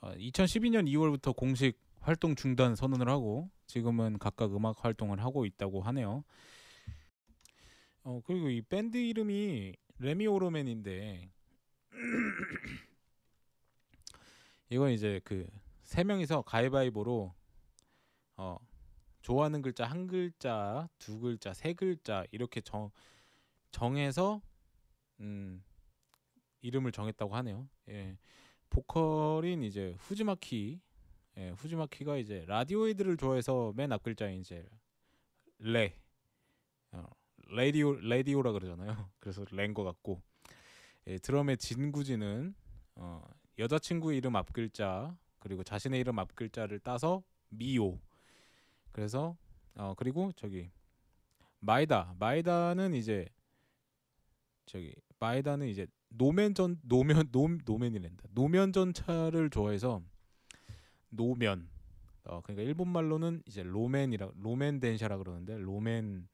[0.00, 6.22] 어, 2012년 2월부터 공식 활동 중단 선언을 하고 지금은 각각 음악 활동을 하고 있다고 하네요.
[8.04, 11.28] 어 그리고 이 밴드 이름이 레미 오르맨인데
[14.70, 15.46] 이건 이제 그
[15.86, 17.32] 세 명이서 가위바위보로
[18.38, 18.58] 어
[19.22, 22.90] 좋아하는 글자 한 글자, 두 글자, 세 글자 이렇게 정
[23.70, 24.40] 정해서
[25.20, 25.64] 음
[26.62, 27.68] 이름을 정했다고 하네요.
[27.88, 28.18] 예.
[28.70, 30.80] 보컬인 이제 후지마키
[31.38, 34.66] 예, 후지마키가 이제 Radiohead를 좋아해서 맨 앞 글자인 이제
[35.58, 35.96] 레
[36.92, 37.04] 어,
[37.48, 38.88] radio radio라 그러잖아요.
[39.20, 40.20] 그래서 렌 거 같고
[41.06, 42.54] 예, 드럼의 진구지는
[42.96, 43.22] 어,
[43.58, 47.98] 여자친구 이름 앞 글자 그리고 자신의 이름 앞 글자를 따서 미오.
[48.92, 49.36] 그래서
[49.74, 50.70] 어 그리고 저기
[51.60, 53.28] 마에다 마에다는 이제
[54.64, 58.28] 저기 마에다는 이제 노면 전 노면 노 노면이란다.
[58.30, 60.02] 노면 전차를 좋아해서
[61.10, 61.68] 노면
[62.24, 66.28] 어 그러니까 일본 말로는 이제 로맨이라 로맨 덴샤라 그러는데 로맨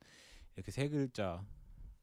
[0.54, 1.44] 이렇게 세 글자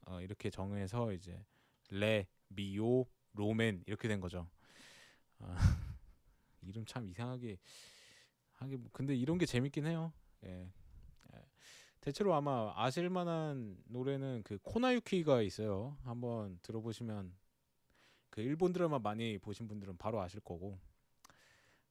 [0.06, 1.44] 어 이렇게 정해서 이제
[1.90, 4.48] 레 미오 로맨 이렇게 된 거죠.
[5.38, 5.89] 아,
[6.70, 7.58] 이름 참 이상하게
[8.52, 10.12] 하게 뭐- 근데 이런 게 재밌긴 해요.
[10.44, 10.70] 예.
[11.34, 11.44] 예.
[12.00, 15.98] 대체로 아마 아실 만한 노래는 그 코나유키가 있어요.
[16.04, 17.34] 한번 들어보시면
[18.30, 20.78] 그 일본 드라마 많이 보신 분들은 바로 아실 거고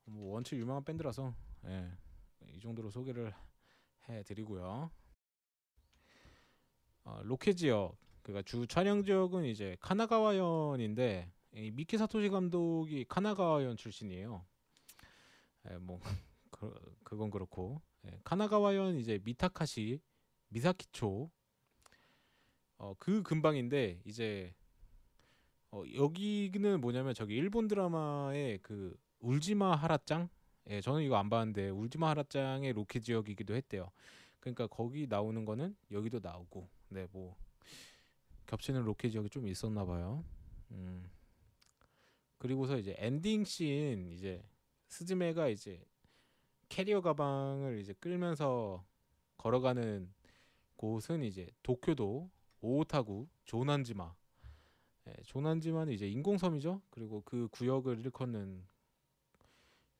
[0.05, 1.91] 뭐 원체 유명한 밴드라서 예.
[2.55, 3.33] 이 정도로 소개를
[4.07, 4.89] 해드리고요.
[7.03, 14.45] 어, 로케 지역 그러니까 주 촬영 지역은 이제 카나가와현인데 이 미키 사토시 감독이 카나가와현 출신이에요.
[15.69, 15.99] 예, 뭐
[16.51, 20.01] 그, 그건 그렇고 예, 카나가와현 이제 미타카시
[20.49, 21.29] 미사키초
[22.77, 24.53] 어, 그 근방인데 이제
[25.71, 30.29] 어, 여기는 뭐냐면 저기 일본 드라마의 그 울지마 하라짱
[30.69, 33.91] 예, 저는 이거 안 봤는데 울지마 하라짱의 로케 지역이기도 했대요.
[34.39, 37.35] 그러니까 거기 나오는 거는 여기도 나오고 네 뭐
[38.47, 40.25] 겹치는 로케 지역이 좀 있었나 봐요.
[40.71, 41.09] 음.
[42.37, 44.41] 그리고서 이제 엔딩 씬 이제
[44.89, 45.81] 스즈메가 이제
[46.67, 48.83] 캐리어 가방을 이제 끌면서
[49.37, 50.11] 걸어가는
[50.75, 52.29] 곳은 이제 도쿄도
[52.61, 54.13] 오타구 조난지마.
[55.07, 56.81] 예, 조난지마는 이제 인공섬이죠.
[56.89, 58.67] 그리고 그 구역을 일컫는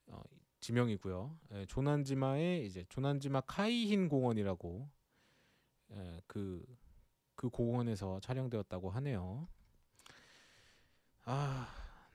[0.07, 0.21] 어,
[0.59, 1.39] 지명이고요.
[1.53, 4.89] 예, 조난지마에 이제 조난지마 카이힌 공원이라고
[5.91, 6.65] 예, 그,
[7.35, 9.47] 그 공원에서 촬영되었다고 하네요.
[11.25, 11.67] 아,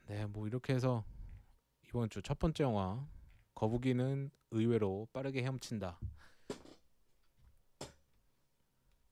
[0.06, 1.04] 네, 뭐 이렇게 해서
[1.94, 3.08] 이번 주 첫 번째 영화
[3.54, 5.96] 거북이는 의외로 빠르게 헤엄친다.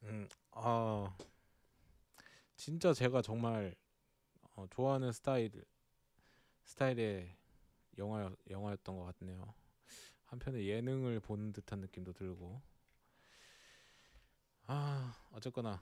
[0.02, 1.16] 음, 아,
[2.56, 3.76] 진짜 제가 정말
[4.56, 5.64] 어, 좋아하는 스타일
[6.64, 7.36] 스타일의
[7.98, 9.54] 영화 영화였던 것 같네요.
[10.24, 12.60] 한편에 예능을 보는 듯한 느낌도 들고.
[14.66, 15.80] 아, 어쨌거나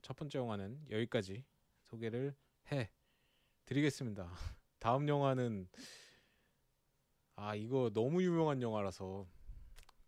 [0.00, 1.44] 첫 번째 영화는 여기까지
[1.86, 2.36] 소개를
[2.70, 2.88] 해
[3.64, 4.30] 드리겠습니다.
[4.78, 5.68] 다음 영화는
[7.42, 9.26] 아 이거 너무 유명한 영화라서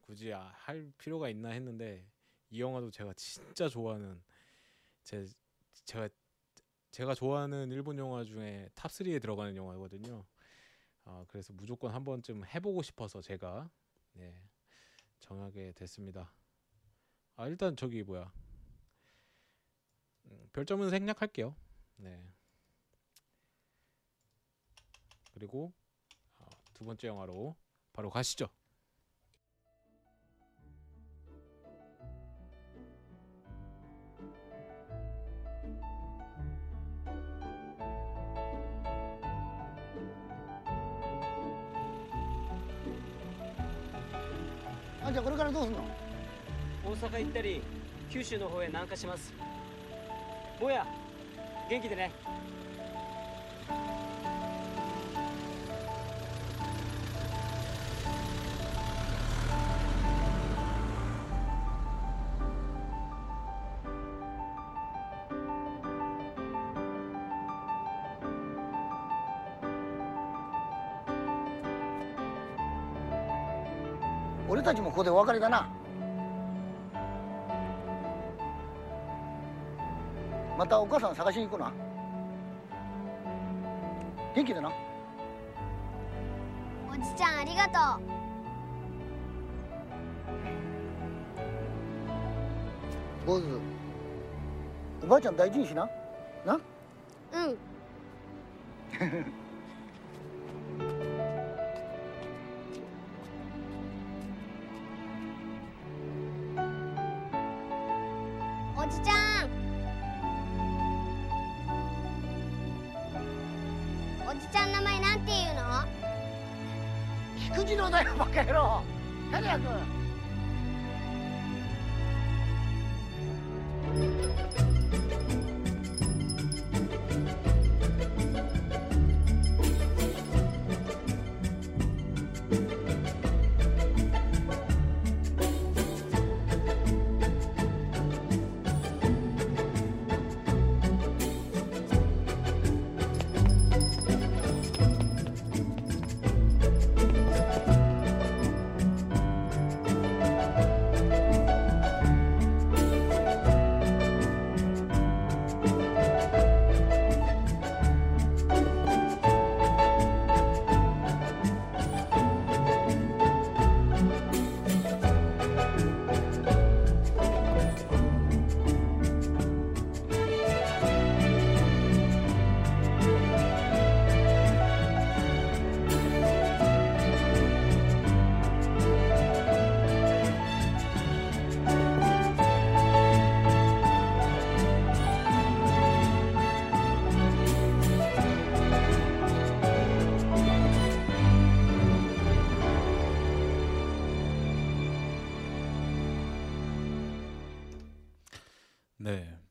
[0.02, 2.06] 굳이 아, 할 필요가 있나 했는데
[2.50, 4.22] 이 영화도 제가 진짜 좋아하는
[5.02, 5.26] 제
[5.86, 6.10] 제가
[6.90, 10.26] 제가 좋아하는 일본 영화 중에 탑 3에 들어가는 영화거든요.
[11.06, 13.70] 아 그래서 무조건 한 번쯤 해보고 싶어서 제가
[14.12, 14.38] 네,
[15.18, 16.34] 정하게 됐습니다.
[17.36, 18.30] 아 일단 저기 뭐야
[20.26, 21.56] 음, 별점은 생략할게요.
[21.96, 22.30] 네.
[25.32, 25.81] 그리고 어,
[26.81, 27.55] 두 번째 영화로
[27.93, 28.49] 바로 가시죠.
[45.07, 45.79] あじゃあこれからどうすんの
[46.83, 47.61] 大阪行ったり
[48.09, 49.33] 九州の方へ南下します
[50.59, 50.85] 坊や
[51.69, 52.11] 元気でね
[74.62, 75.68] 俺たちもここでお別れだな。
[80.56, 81.72] またお母さん探しに行くな。
[84.36, 84.70] 元気でな。
[86.92, 88.00] おじちゃんありがと
[93.26, 93.60] 坊主
[95.02, 95.88] おばあちゃん大事にしな。
[96.46, 96.54] な。
[96.54, 96.60] う
[97.32, 99.32] うん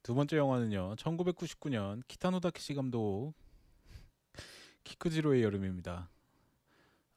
[0.03, 0.95] 두 번째 영화는요.
[0.95, 3.33] 1999년 키타노 다케시 감독
[4.83, 6.09] 키쿠지로의 여름입니다.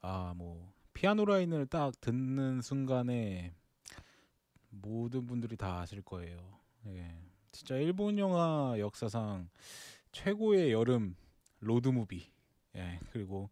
[0.01, 3.55] 아, 뭐 피아노 라인을 딱 듣는 순간에
[4.69, 6.37] 모든 분들이 다 아실 거예요.
[6.85, 7.17] 예.
[7.51, 9.49] 진짜 일본 영화 역사상
[10.11, 11.15] 최고의 여름
[11.61, 12.31] 로드 무비.
[12.75, 12.99] 예.
[13.11, 13.49] 그리고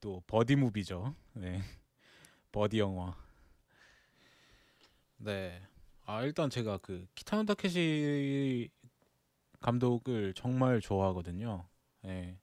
[0.00, 1.14] 또 버디 무비죠.
[1.32, 1.60] 네.
[2.52, 3.16] 버디 영화.
[5.16, 5.60] 네.
[6.04, 8.70] 아 일단 제가 그 키타노 다케시
[9.66, 11.66] 감독을 정말 좋아하거든요.
[12.04, 12.38] 예.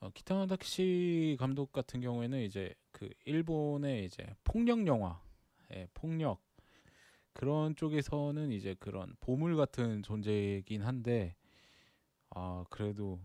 [0.00, 5.20] 어, 키타노 다케시 감독 같은 경우에는 이제 그 일본의 이제 폭력 영화,
[5.74, 6.40] 예, 폭력
[7.34, 11.36] 그런 쪽에서는 이제 그런 보물 같은 존재이긴 한데
[12.30, 13.20] 아 그래도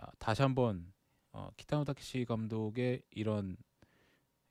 [0.00, 0.92] 야, 다시 한번
[1.30, 3.56] 어, 키타노 다케시 감독의 이런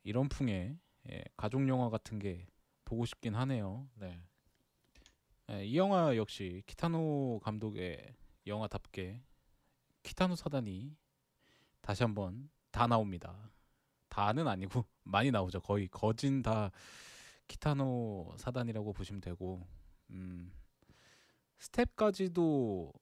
[0.02, 0.78] 이런 풍의
[1.10, 2.46] 예, 가족 영화 같은 게
[2.86, 3.86] 보고 싶긴 하네요.
[3.96, 4.18] 네.
[5.52, 8.14] 예, 이 영화 역시 키타노 감독의
[8.46, 9.20] 영화답게
[10.04, 10.96] 키타노 사단이
[11.80, 13.50] 다시 한번 다 나옵니다.
[14.08, 15.60] 다는 아니고 많이 나오죠.
[15.60, 16.70] 거의 거진 다
[17.48, 19.66] 키타노 사단이라고 보시면 되고
[20.10, 20.52] 음,
[21.58, 22.92] 스텝까지도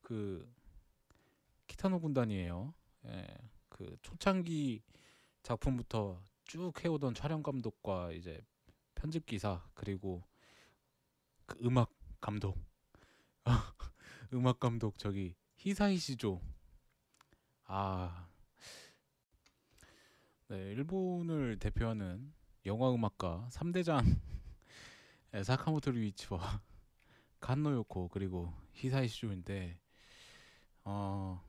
[0.00, 0.50] 그
[1.66, 2.72] 키타노 군단이에요.
[3.08, 3.26] 예,
[3.68, 4.82] 그 초창기
[5.42, 8.40] 작품부터 쭉 해오던 촬영 감독과 이제
[8.94, 10.22] 편집 기사 그리고
[11.50, 12.56] 그 음악 감독.
[14.32, 16.40] 음악 감독 저기 히사이 시조.
[17.64, 18.28] 아.
[20.46, 22.32] 네, 일본을 대표하는
[22.66, 24.20] 영화 음악가 3대장
[25.44, 26.62] 사카모토 류이치와
[27.40, 29.80] 칸노 요코 그리고 히사이 시조인데
[30.84, 31.42] 어,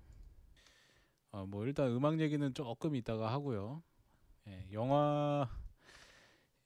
[1.32, 3.84] 어, 뭐 일단 음악 얘기는 조금 이따가 하고요.
[4.48, 5.48] 예, 영화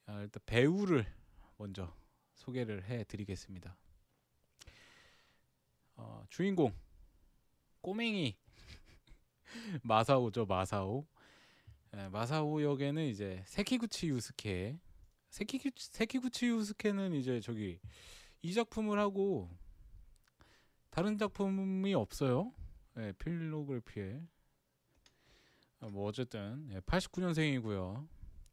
[0.06, 1.06] 아, 일단 배우를
[1.58, 1.94] 먼저
[2.36, 3.76] 소개를 해드리겠습니다.
[5.96, 6.72] 어, 주인공
[7.80, 8.36] 꼬맹이
[9.82, 11.06] 마사오죠 마사오.
[11.96, 14.78] 예, 마사오 역에는 이제 세키구치 유스케.
[15.30, 17.80] 세키 세키구치 유스케는 이제 저기
[18.42, 19.50] 이 작품을 하고
[20.90, 22.52] 다른 작품이 없어요.
[22.98, 24.20] 예, 필로그래피에.
[25.80, 28.06] 아, 뭐 어쨌든 89년생이고요.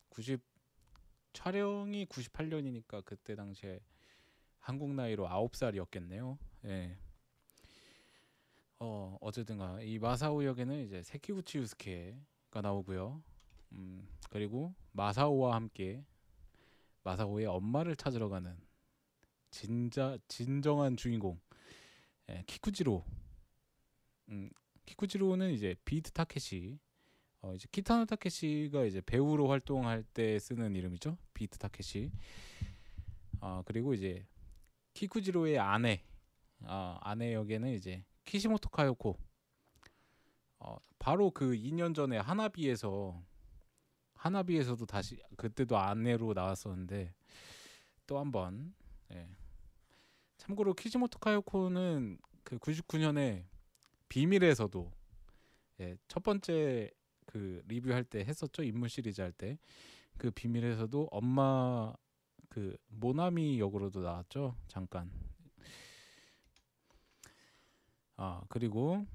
[0.09, 0.52] 90
[1.33, 3.79] 촬영이 98년이니까 그때 당시에
[4.59, 6.37] 한국 나이로 9살이었겠네요.
[6.65, 6.97] 예.
[8.79, 13.21] 어, 어쨌든가 이 마사오 역에는 이제 세키구치 유스케가 나오고요.
[13.73, 16.05] 음, 그리고 마사오와 함께
[17.03, 18.55] 마사오의 엄마를 찾으러 가는
[19.51, 21.39] 진짜 진정한 주인공
[22.29, 23.03] 예, 키쿠지로.
[24.29, 24.49] 음,
[24.85, 26.79] 키쿠지로는 이제 비트 타케시
[27.43, 31.17] 어, 이제 키타노 타케시가 이제 배우로 활동할 때 쓰는 이름이죠.
[31.33, 32.09] 비트 타케시.
[33.41, 34.25] 아 그리고 이제
[34.93, 36.05] 키쿠지로의 아내,
[36.61, 39.19] 아, 아내 역에는 이제 키시모토 카요코,
[40.59, 43.21] 어, 바로 그 2년 전에 하나비에서
[44.13, 47.13] 하나비에서도 다시 그때도 아내로 나왔었는데
[48.07, 48.73] 또 한번
[49.11, 49.27] 예.
[50.37, 53.43] 참고로 키지모토 카요코는 그 99년에
[54.07, 54.91] 비밀에서도
[55.81, 56.89] 예, 첫 번째
[57.33, 58.61] 그 리뷰할 때 했었죠?
[58.61, 59.57] 인물 시리즈 할 때.
[60.19, 61.91] 그 비밀에서도 엄마
[62.47, 64.55] 그 모나미 역으로도 나왔죠?
[64.67, 65.11] 잠깐.
[68.17, 69.07] 아 그리고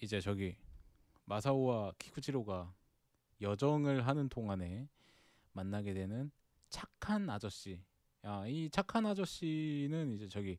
[0.00, 0.56] 이제 저기
[1.26, 2.72] 마사오와 키쿠지로가
[3.42, 4.88] 여정을 하는 동안에
[5.52, 6.30] 만나게 되는
[6.70, 7.82] 착한 아저씨.
[8.22, 10.56] 아, 이 착한 아저씨는 이제 저기 어,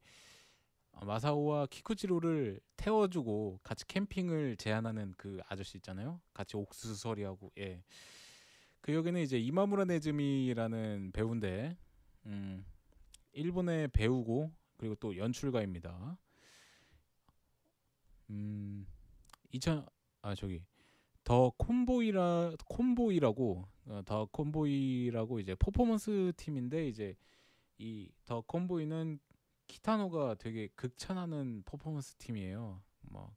[0.93, 6.19] 마사오와 키쿠지로를 태워주고 같이 캠핑을 제안하는 그 아저씨 있잖아요.
[6.33, 7.83] 같이 옥수수 서리하고 예.
[8.81, 11.77] 그 역에는 이제 이마무라 네즈미라는 배우인데,
[12.25, 12.65] 음,
[13.33, 16.17] 일본의 배우고 그리고 또 연출가입니다.
[18.29, 18.87] 음,
[19.51, 19.85] 2000,
[20.21, 20.63] 아 저기
[21.23, 27.15] The Convoy라 Convoy라고 어, The Convoy라고 이제 퍼포먼스 팀인데 이제
[27.77, 29.19] 이 The Convoy는
[29.71, 32.81] 키타노가 되게 극찬하는 퍼포먼스 팀이에요.
[33.03, 33.35] 막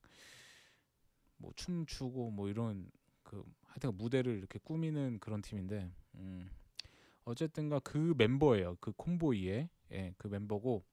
[1.45, 2.91] 뭐 춤추고 뭐 이런
[3.22, 6.51] 그 하여튼 무대를 이렇게 꾸미는 그런 팀인데 음
[7.24, 8.76] 어쨌든가 그 멤버예요.
[8.80, 10.85] 그 Convoy의 예, 그 멤버고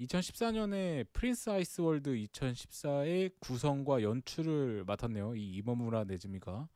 [0.00, 5.36] 2014년에 Prince Ice World 2014의 구성과 연출을 맡았네요.
[5.36, 6.68] 이 이마무라 네즈미가.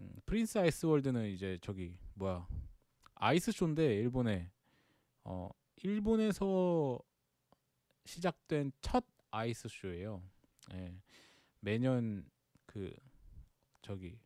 [0.00, 2.46] 음, Prince Ice World는 이제 저기 뭐야
[3.14, 4.50] 아이스 쇼인데 일본에
[5.24, 6.98] 어 일본에서
[8.04, 10.22] 시작된 첫 아이스 쇼예요.
[10.74, 10.94] 예.
[11.60, 12.28] 매년
[12.66, 12.94] 그
[13.82, 14.18] 저기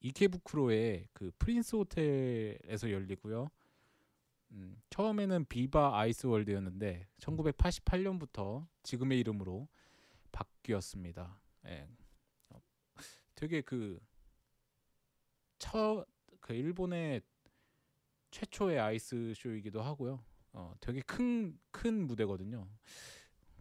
[0.00, 3.48] 이케부쿠로의 그 프린스 호텔에서 열리고요.
[4.52, 9.68] 음, 처음에는 비바 아이스 월드였는데 1988년부터 지금의 이름으로
[10.30, 11.40] 바뀌었습니다.
[11.66, 11.88] 예.
[12.50, 12.62] 어,
[13.34, 13.98] 되게 그
[15.62, 16.04] 첫
[16.40, 17.22] 그 일본의
[18.30, 20.24] 최초의 아이스 쇼이기도 하고요.
[20.52, 22.68] 어, 되게 큰 큰 무대거든요.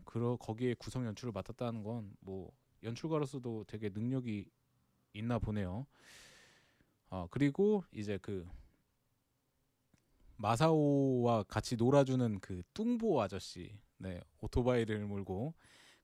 [0.05, 2.51] 그러 거기에 구성 연출을 맡았다는 건 뭐
[2.83, 4.49] 연출가로서도 되게 능력이
[5.13, 5.85] 있나 보네요.
[7.09, 8.47] 어, 그리고 이제 그
[10.37, 15.53] 마사오와 같이 놀아주는 그 뚱보 아저씨, 네 오토바이를 몰고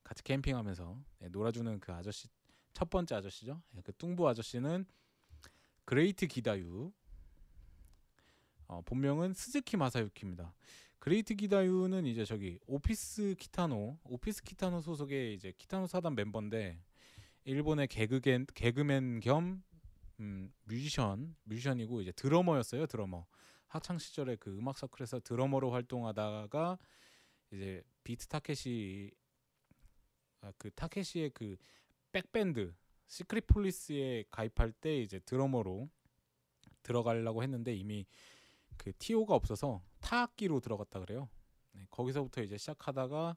[0.04, 2.28] 같이 캠핑하면서 네, 놀아주는 그 아저씨
[2.74, 3.62] 첫 번째 아저씨죠.
[3.72, 4.86] 네, 그 뚱보 아저씨는
[5.86, 6.92] 그레이트 기다유,
[8.68, 10.54] 어, 본명은 스즈키 마사유키입니다.
[11.00, 16.80] 그레이트 기다유는 이제 저기 오피스 키타노, 오피스 키타노 소속의 이제 키타노 사단 멤버인데
[17.46, 19.64] 일본의 개그맨 개그맨 겸
[20.20, 23.26] 음, 뮤지션, 뮤지션이고 이제 드러머였어요, 드러머.
[23.68, 26.78] 학창 시절에 그 음악 서클에서 드러머로 활동하다가
[27.52, 29.12] 이제 비트 타케시
[30.42, 31.56] 아, 그 타케시의 그
[32.12, 32.74] 백밴드
[33.08, 35.90] Secret Police에 가입할 때 이제 드러머로
[36.84, 38.06] 들어가려고 했는데 이미
[38.78, 41.30] 그 티오가 없어서 타악기로 들어갔다 그래요.
[41.74, 43.36] 네, 거기서부터 이제 시작하다가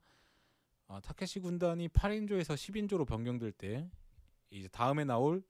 [0.88, 3.88] 아, 타케시 군단이 8인조에서 10인조로 변경될 때
[4.50, 5.42] 이제 다음에 나올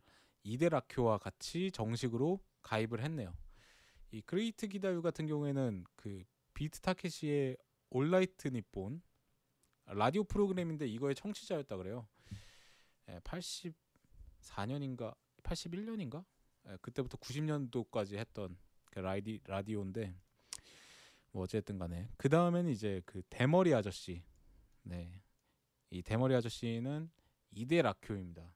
[0.43, 3.35] 이데 락쿄와 같이 정식으로 가입을 했네요.
[4.13, 6.25] 이 그레이트 기다유 같은 경우에는 그
[6.55, 7.57] 비트 타케시의
[7.91, 9.03] All Night Nippon
[9.87, 12.07] 라디오 프로그램인데 이거의 청취자였다 그래요.
[13.09, 16.25] 예, 84년인가 81년인가
[16.69, 20.15] 예, 그때부터 90년도까지 했던 그 라디 라디오인데
[21.33, 24.23] 뭐 어쨌든 간에 그 다음에는 이제 그 대머리 아저씨
[24.83, 25.23] 네.
[25.91, 27.11] 이 대머리 아저씨는
[27.53, 28.55] 이데 랏쿄입니다.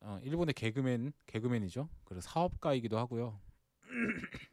[0.00, 1.88] 어, 일본의 개그맨 개그맨이죠.
[2.04, 3.40] 그리고 사업가이기도 하고요.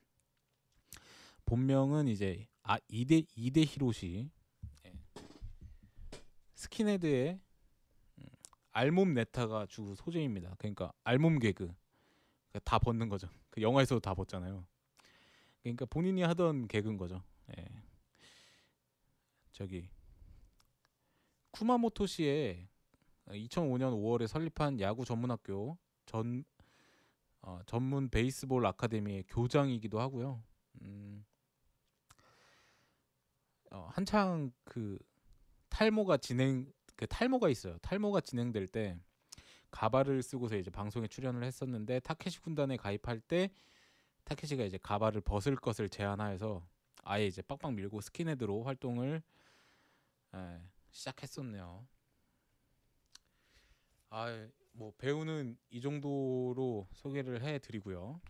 [1.45, 4.30] 본명은 이제 아 이데 이데 히로시
[4.86, 4.93] 예.
[6.55, 7.39] 스킨헤드의
[8.19, 8.26] 음,
[8.72, 10.55] 알몸 ネタ가 주 소재입니다.
[10.57, 11.74] 그러니까 알몸 개그
[12.60, 13.30] 다 벗는 거죠.
[13.49, 14.66] 그 영화에서도 다 벗잖아요.
[15.62, 17.24] 그러니까 본인이 하던 개그인 거죠.
[17.58, 17.66] 예.
[19.52, 19.89] 저기
[21.52, 22.68] 쿠마모토시에
[23.28, 26.43] 2005년 5월에 설립한 야구 전문학교 전
[27.41, 30.43] 어, 전문 베이스볼 아카데미의 교장이기도 하고요.
[30.82, 31.26] 음,
[33.72, 34.97] 어, 한창 그
[35.70, 37.78] 탈모가 진행 그 탈모가 있어요.
[37.80, 38.99] 탈모가 진행될 때
[39.72, 43.49] 가발을 쓰고서 이제 방송에 출연을 했었는데 타케시 군단에 가입할 때
[44.26, 46.65] 타케시가 이제 가발을 벗을 것을 제안하여서
[47.03, 49.24] 아예 이제 빡빡 밀고 스킨헤드로 활동을
[50.34, 50.61] 에,
[50.91, 51.88] 시작했었네요.
[54.09, 58.22] 아, 뭐 배우는 이 정도로 소개를 해드리고요.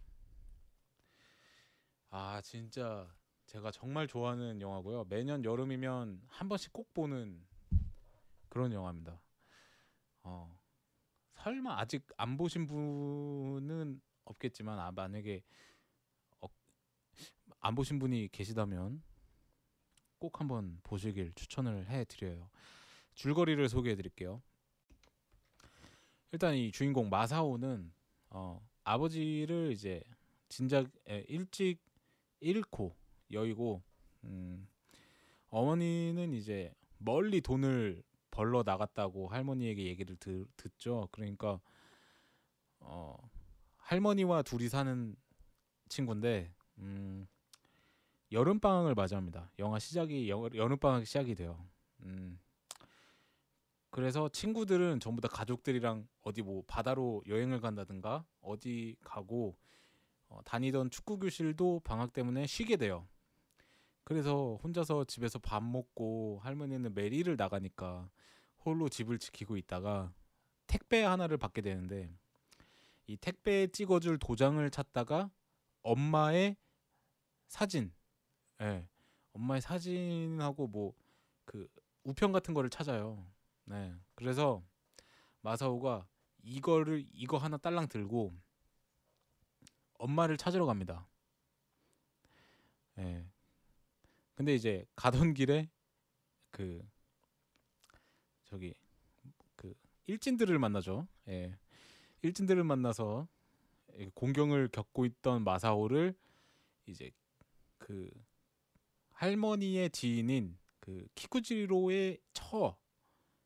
[2.09, 3.07] 아, 진짜
[3.45, 5.05] 제가 정말 좋아하는 영화고요.
[5.09, 7.45] 매년 여름이면 한 번씩 꼭 보는
[8.49, 9.21] 그런 영화입니다.
[10.23, 10.60] 어,
[11.41, 15.41] 설마 아직 안 보신 분은 없겠지만 아 만약에
[16.39, 16.47] 어,
[17.59, 19.01] 안 보신 분이 계시다면
[20.19, 22.47] 꼭 한번 보시길 추천을 해드려요.
[23.15, 24.39] 줄거리를 소개해드릴게요.
[26.31, 27.91] 일단 이 주인공 마사오는
[28.29, 30.03] 어, 아버지를 이제
[30.47, 31.79] 진작 에, 일찍
[32.39, 32.95] 잃고
[33.31, 33.81] 여의고
[34.25, 34.67] 음,
[35.49, 41.07] 어머니는 이제 멀리 돈을 벌러 나갔다고 할머니에게 얘기를 드, 듣죠.
[41.11, 41.59] 그러니까
[42.79, 43.17] 어,
[43.77, 45.15] 할머니와 둘이 사는
[45.89, 47.27] 친구인데 음,
[48.31, 49.51] 여름 방학을 맞이합니다.
[49.59, 51.67] 영화 시작이 여, 여름 방학 시작이 돼요.
[52.01, 52.39] 음,
[53.89, 59.57] 그래서 친구들은 전부 다 가족들이랑 어디 뭐 바다로 여행을 간다든가 어디 가고
[60.29, 63.05] 어, 다니던 축구 교실도 방학 때문에 쉬게 돼요.
[64.11, 68.09] 그래서 혼자서 집에서 밥 먹고 할머니는 매일 일을 나가니까
[68.65, 70.13] 홀로 집을 지키고 있다가
[70.67, 72.13] 택배 하나를 받게 되는데
[73.07, 75.31] 이 택배에 찍어줄 도장을 찾다가
[75.81, 76.57] 엄마의
[77.47, 77.93] 사진,
[78.61, 78.87] 예,
[79.33, 80.93] 엄마의 사진하고 뭐
[81.51, 81.67] 그
[82.03, 83.27] 우편 같은 거를 찾아요.
[83.65, 84.63] 네, 그래서
[85.41, 86.07] 마사오가
[86.43, 88.33] 이거를 이거 하나 딸랑 들고
[89.99, 91.07] 엄마를 찾으러 갑니다.
[92.99, 93.25] 예.
[94.41, 95.69] 근데 이제 가던 길에
[96.49, 96.81] 그
[98.45, 98.73] 저기
[99.55, 99.71] 그
[100.07, 101.07] 일진들을 만나죠.
[101.27, 101.55] 예.
[102.23, 103.27] 일진들을 만나서
[103.99, 106.15] 이 공경을 겪고 있던 마사오를
[106.87, 107.11] 이제
[107.77, 108.09] 그
[109.11, 112.75] 할머니의 지인인 그 키쿠지로의 처,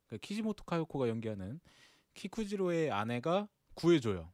[0.06, 1.60] 그 키시모토 카요코가 연기하는
[2.14, 4.32] 키쿠지로의 아내가 구해줘요.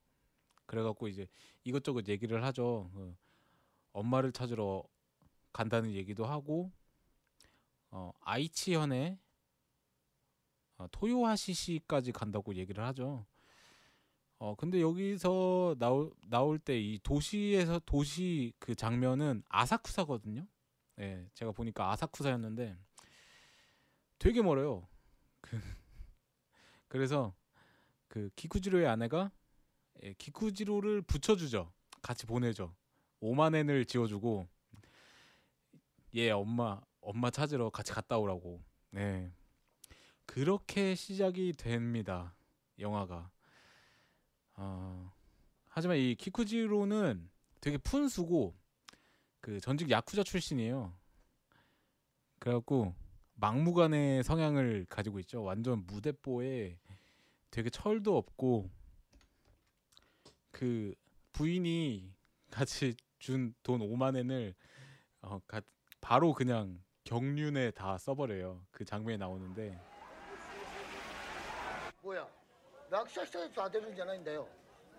[0.66, 1.26] 그래갖고 이제
[1.64, 2.88] 이것저것 얘기를 하죠.
[2.94, 3.16] 그
[3.90, 4.84] 엄마를 찾으러
[5.52, 6.70] 간다는 얘기도 하고
[7.90, 9.18] 어, 아이치현의
[10.78, 13.24] 어, 토요하시시까지 간다고 얘기를 하죠.
[14.38, 20.44] 어 근데 여기서 나올 나올 때 이 도시에서 도시 그 장면은 아사쿠사거든요.
[20.98, 22.76] 예, 제가 보니까 아사쿠사였는데
[24.18, 24.88] 되게 멀어요.
[25.40, 25.50] 그
[26.88, 27.32] 그래서
[28.08, 29.30] 그 키쿠지로의 아내가
[30.02, 31.72] 예, 키쿠지로를 붙여주죠.
[32.02, 32.74] 같이 보내죠.
[33.20, 34.48] 5만 엔을 지어주고
[36.14, 38.62] 얘 엄마 엄마 찾으러 같이 갔다 오라고.
[38.90, 39.32] 네.
[40.26, 42.34] 그렇게 시작이 됩니다.
[42.78, 43.30] 영화가.
[44.54, 45.12] 어,
[45.68, 47.28] 하지만 이 키쿠지로는
[47.60, 48.54] 되게 푼수고
[49.40, 50.92] 그 전직 야쿠자 출신이에요.
[52.38, 52.94] 그래갖고
[53.34, 55.42] 막무가내 성향을 가지고 있죠.
[55.42, 56.78] 완전 무대뽀에
[57.50, 58.70] 되게 철도 없고
[60.50, 60.94] 그
[61.32, 62.12] 부인이
[62.50, 64.54] 같이 준 돈 5만 엔을
[65.22, 65.60] 어, 가,
[66.01, 68.61] 바로 그냥 경륜에 다 써버려요.
[68.71, 69.79] 그 장면이 나오는데
[72.03, 72.25] おや
[72.89, 74.47] 落車したやつ当てるんじゃないんだよ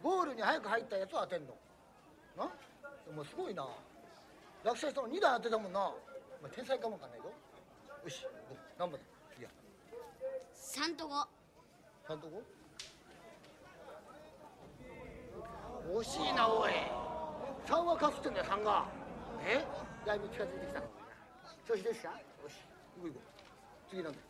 [0.03, 1.57] ゴールに早く入ったやつを当てんの
[2.37, 2.53] な
[3.07, 3.67] でもすごいな
[4.63, 5.97] 落車したの2台当てたもんなお
[6.43, 7.33] 前天才かもわかんないぞ
[8.05, 8.27] よし
[8.79, 9.07] 何番だ
[9.39, 9.49] いや
[10.55, 11.09] 3と5
[12.09, 12.43] 3とこ
[15.97, 16.73] 惜しいなおい
[17.67, 18.85] 3はかすってんだよ3が
[19.47, 19.65] え
[20.07, 20.92] だいぶ近づいてきた
[21.66, 22.10] 調子ですか？
[22.10, 22.16] よ
[22.50, 22.56] し。
[22.98, 23.90] 行こう行こう。
[23.90, 24.18] 次なんだ？
[24.18, 24.24] よ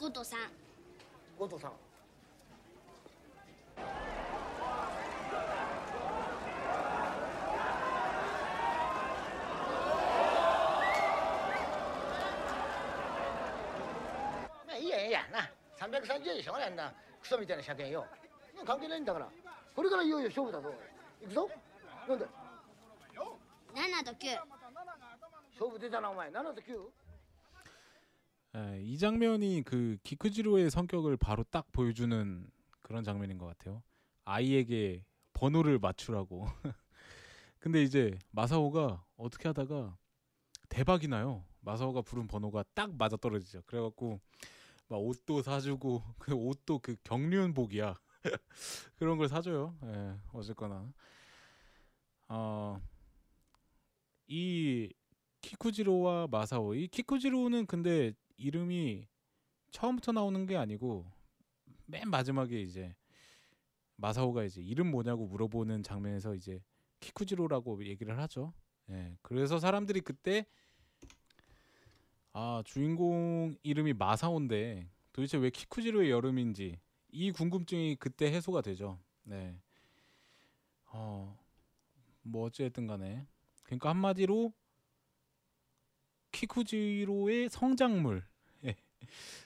[0.00, 0.36] 5と3
[1.38, 1.72] 後藤さん。
[14.66, 15.20] まあいいやいいや。
[15.32, 15.48] な。
[15.78, 18.04] 330円でしょうがないんだクソみたいな車検よ。
[18.66, 19.28] 関係ないんだから。
[19.76, 20.74] これからいよいよ勝負だぞ。
[21.22, 21.48] 行くぞ。
[22.08, 22.24] なんだ？
[23.14, 23.38] よ
[23.74, 24.57] 7と9
[25.57, 26.91] 勝負出たなお前7と 9?
[28.55, 32.49] 에, 이 장면이 그 기쿠지로의 성격을 바로 딱 보여주는
[32.81, 33.81] 그런 장면인 것 같아요.
[34.25, 35.03] 아이에게
[35.33, 36.47] 번호를 맞추라고.
[37.59, 39.97] 근데 이제 마사오가 어떻게 하다가
[40.69, 41.45] 대박이 나요.
[41.61, 43.61] 마사오가 부른 번호가 딱 맞아 떨어지죠.
[43.65, 44.19] 그래갖고
[44.87, 47.95] 막 옷도 사주고 그 옷도 그 경륜복이야.
[48.97, 49.75] 그런 걸 사줘요.
[49.83, 50.91] 예, 어쨌거나
[52.27, 52.81] 어,
[54.27, 54.93] 이
[55.40, 59.06] 키쿠지로와 마사오 이 키쿠지로는 근데 이름이
[59.70, 61.06] 처음부터 나오는 게 아니고
[61.86, 62.94] 맨 마지막에 이제
[63.96, 66.62] 마사오가 이제 이름 뭐냐고 물어보는 장면에서 이제
[67.00, 68.52] 키쿠지로라고 얘기를 하죠.
[68.90, 69.16] 예.
[69.22, 70.46] 그래서 사람들이 그때
[72.32, 76.78] 아 주인공 이름이 마사오인데 도대체 왜 키쿠지로의 여름인지
[77.10, 78.98] 이 궁금증이 그때 해소가 되죠.
[79.24, 79.60] 네.
[80.92, 81.48] 어
[82.28, 83.26] 뭐 어찌됐든 간에
[83.64, 84.52] 그러니까 한마디로
[86.38, 88.22] 키쿠지로의 성장물.
[88.64, 88.76] 예.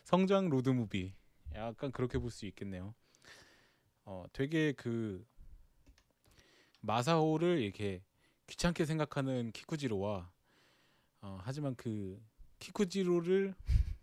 [0.04, 1.14] 성장 로드무비.
[1.54, 2.94] 약간 그렇게 볼 수 있겠네요.
[4.04, 5.24] 어 되게 그
[6.82, 8.02] 마사오를 이렇게
[8.46, 10.30] 귀찮게 생각하는 키쿠지로와
[11.22, 12.20] 어 하지만 그
[12.58, 13.54] 키쿠지로를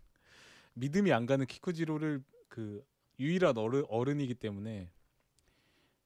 [0.74, 2.84] 믿음이 안 가는 키쿠지로를 그
[3.20, 4.90] 유일한 어른, 어른이기 때문에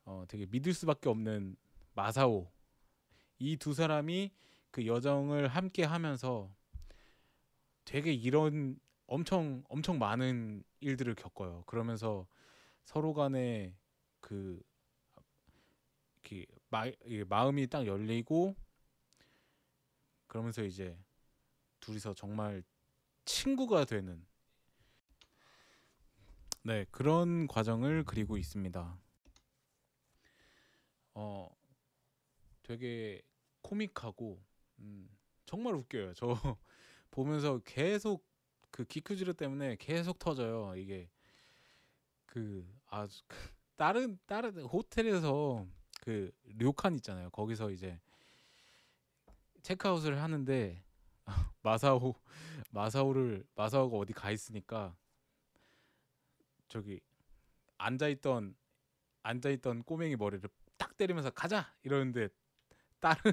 [0.05, 1.57] 어 되게 믿을 수밖에 없는
[1.95, 2.51] 마사오.
[3.39, 4.33] 이 두 사람이
[4.71, 6.55] 그 여정을 함께 하면서
[7.85, 11.65] 되게 이런 엄청 엄청 많은 일들을 겪어요.
[11.67, 12.27] 그러면서
[12.85, 13.75] 서로 간에
[14.21, 14.63] 그
[16.23, 16.85] 이렇게 마,
[17.29, 18.57] 마음이 딱 열리고
[20.27, 20.99] 그러면서 이제
[21.81, 22.63] 둘이서 정말
[23.25, 24.25] 친구가 되는
[26.63, 28.99] 네 그런 과정을 그리고 있습니다.
[31.15, 31.49] 어
[32.63, 33.23] 되게
[33.63, 34.43] 코믹하고
[34.81, 35.09] 음,
[35.45, 36.15] 정말 웃겨요.
[36.15, 36.37] 저
[37.15, 38.27] 보면서 계속
[38.73, 40.75] 그 기쿠지르 때문에 계속 터져요.
[40.77, 41.09] 이게
[42.27, 43.37] 그 아주 그
[43.77, 45.65] 다른 다른 호텔에서
[46.01, 47.31] 그 료칸 있잖아요.
[47.31, 48.01] 거기서 이제
[49.63, 50.83] 체크아웃을 하는데
[51.63, 52.17] 마사오
[52.71, 54.97] 마사오를 마사오가 어디 가 있으니까
[56.67, 57.01] 저기
[57.79, 58.57] 앉아 있던
[59.23, 62.29] 앉아 있던 꼬맹이 머리를 딱 때리면서 가자 이러는데
[62.99, 63.33] 다른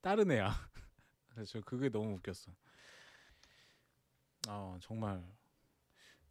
[0.00, 0.50] 다른 애야.
[1.28, 2.52] 그래서 그게 너무 웃겼어.
[4.50, 5.22] 아 정말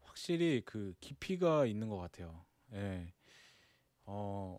[0.01, 2.45] 확실히 그 깊이가 있는 것 같아요.
[2.73, 3.13] 예.
[4.05, 4.57] 어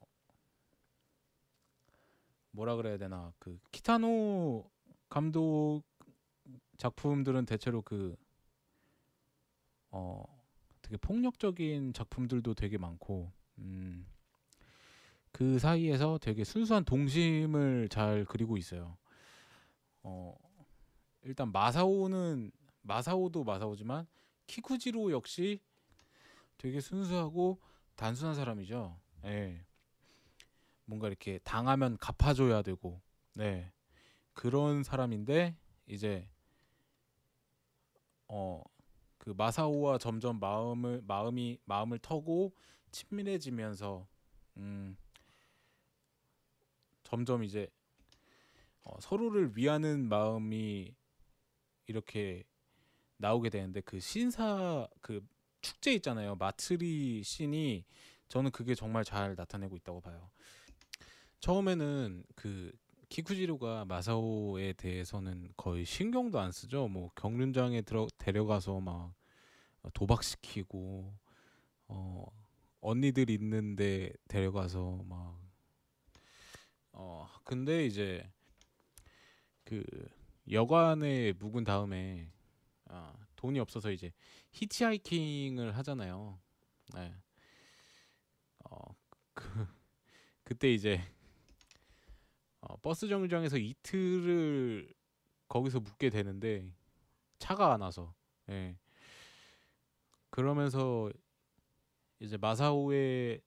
[2.52, 4.70] 뭐라 그래야 되나 그 키타노
[5.08, 5.82] 감독
[6.76, 8.16] 작품들은 대체로 그
[9.90, 10.24] 어
[10.82, 14.06] 되게 폭력적인 작품들도 되게 많고 음.
[15.32, 18.96] 그 사이에서 되게 순수한 동심을 잘 그리고 있어요.
[20.02, 20.34] 어
[21.22, 22.50] 일단 마사오는
[22.88, 24.06] 마사오도 마사오지만
[24.48, 25.60] 키쿠지로 역시
[26.56, 27.60] 되게 순수하고
[27.94, 28.98] 단순한 사람이죠.
[29.24, 29.64] 예.
[30.84, 33.00] 뭔가 이렇게 당하면 갚아줘야 되고,
[33.34, 33.70] 네
[34.32, 36.28] 그런 사람인데 이제
[38.26, 38.62] 어
[39.28, 42.54] 그 마사오와 점점 마음을 마음이 마음을 터고
[42.92, 44.08] 친밀해지면서
[44.56, 44.96] 음
[47.02, 47.68] 점점 이제
[48.84, 50.94] 어, 서로를 위하는 마음이
[51.88, 52.44] 이렇게
[53.18, 55.26] 나오게 되는데 그 신사 그
[55.60, 57.84] 축제 있잖아요 마츠리 씬이
[58.28, 60.30] 저는 그게 정말 잘 나타내고 있다고 봐요.
[61.40, 62.72] 처음에는 그
[63.08, 66.88] 키쿠지로가 마사오에 대해서는 거의 신경도 안 쓰죠.
[66.88, 69.14] 뭐 경륜장에 들어 데려가서 막
[69.94, 71.14] 도박시키고
[71.88, 72.26] 어
[72.80, 75.48] 언니들 있는데 데려가서 막
[76.98, 78.28] 어 근데 이제
[79.64, 79.84] 그
[80.50, 82.28] 여관에 묵은 다음에
[82.88, 84.12] 아, 돈이 없어서 이제
[84.52, 86.40] 히치하이킹을 하잖아요.
[86.94, 87.14] 네.
[88.64, 88.78] 어,
[89.34, 89.44] 그
[90.44, 91.00] 그때 이제
[92.60, 94.92] 어, 버스 정류장에서 이틀을
[95.48, 96.74] 거기서 묵게 되는데
[97.38, 98.14] 차가 안 와서.
[98.50, 98.76] 예.
[100.30, 101.10] 그러면서
[102.20, 103.40] 이제 마사오의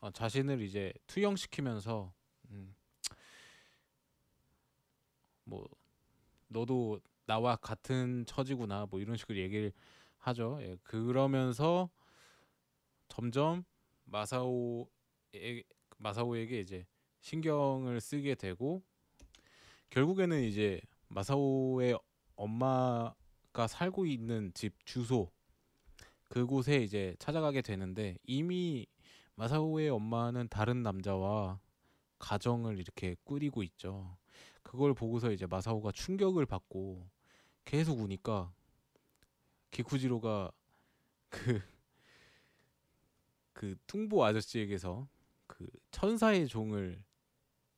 [0.00, 2.12] 어, 자신을 이제 투영시키면서
[2.50, 2.74] 음,
[5.44, 5.66] 뭐
[6.48, 9.72] 너도 나와 같은 처지구나 뭐 이런 식으로 얘기를
[10.18, 10.58] 하죠.
[10.62, 11.90] 예, 그러면서
[13.08, 13.64] 점점
[14.04, 15.64] 마사오에
[15.98, 16.86] 마사오에게 이제
[17.20, 18.82] 신경을 쓰게 되고
[19.90, 21.98] 결국에는 이제 마사오의
[22.36, 25.30] 엄마가 살고 있는 집 주소
[26.28, 28.86] 그곳에 이제 찾아가게 되는데 이미
[29.36, 31.60] 마사오의 엄마는 다른 남자와
[32.18, 34.16] 가정을 이렇게 꾸리고 있죠.
[34.62, 37.06] 그걸 보고서 이제 마사오가 충격을 받고
[37.64, 38.52] 계속 우니까
[39.70, 40.52] 기쿠지로가
[41.28, 41.62] 그,
[43.52, 45.08] 그 퉁보 아저씨에게서
[45.46, 47.02] 그 천사의 종을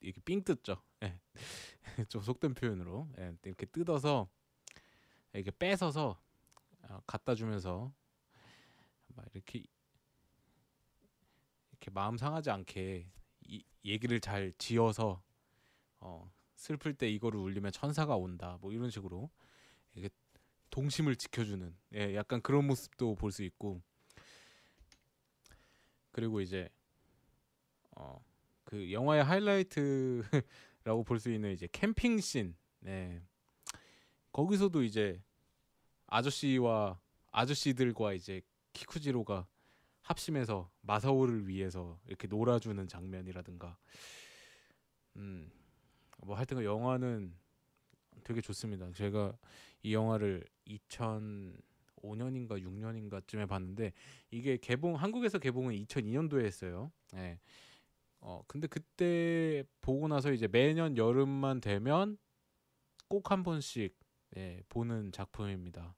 [0.01, 0.82] 이렇게 삥 뜯죠.
[1.03, 1.18] 예.
[2.09, 3.34] 좀 속된 표현으로 예.
[3.45, 4.28] 이렇게 뜯어서
[5.32, 6.20] 이렇게 뺏어서
[6.82, 7.93] 어, 갖다 주면서
[9.09, 9.64] 막 이렇게
[11.72, 13.09] 이렇게 마음 상하지 않게
[13.47, 15.22] 이, 얘기를 잘 지어서
[16.01, 19.30] 어, 슬플 때 이거를 울리면 천사가 온다 뭐 이런 식으로
[20.70, 23.80] 동심을 지켜주는 예, 약간 그런 모습도 볼 수 있고
[26.12, 26.68] 그리고 이제
[27.96, 28.22] 어,
[28.64, 33.22] 그 영화의 하이라이트라고 볼 수 있는 이제 캠핑 씬 네.
[34.32, 35.22] 거기서도 이제
[36.06, 37.00] 아저씨와
[37.32, 38.42] 아저씨들과 이제
[38.72, 39.46] 키쿠지로가
[40.02, 43.76] 합심해서 마사오를 위해서 이렇게 놀아주는 장면이라든가
[45.16, 45.50] 음
[46.26, 47.32] 뭐 하여튼 그 영화는
[48.26, 48.90] 되게 좋습니다.
[48.92, 49.38] 제가
[49.84, 51.52] 이 영화를 2005
[52.02, 53.92] 5년인가 6년인가쯤에 봤는데
[54.32, 56.90] 이게 개봉 한국에서 개봉은 2002년도에 했어요.
[57.14, 57.38] 예.
[58.18, 62.18] 어 근데 그때 보고 나서 이제 매년 여름만 되면
[63.08, 63.96] 꼭 한 번씩
[64.36, 65.94] 예, 보는 작품입니다.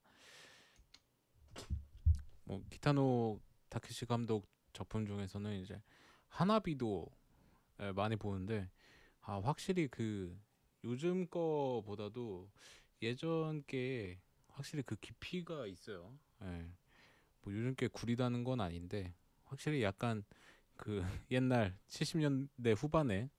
[2.44, 5.80] 뭐 기타노 타케시 감독 작품 중에서는 이제
[6.28, 7.06] 하나비도
[7.80, 8.68] 예, 많이 보는데
[9.22, 10.38] 아 확실히 그
[10.84, 12.48] 요즘 거보다도
[13.02, 14.18] 예전 게
[14.48, 16.16] 확실히 그 깊이가 있어요.
[16.42, 16.70] 예.
[17.42, 19.14] 뭐 요즘 게 구리다는 건 아닌데
[19.44, 20.24] 확실히 약간
[20.76, 21.00] 그
[21.30, 23.30] 옛날 70년대 후반에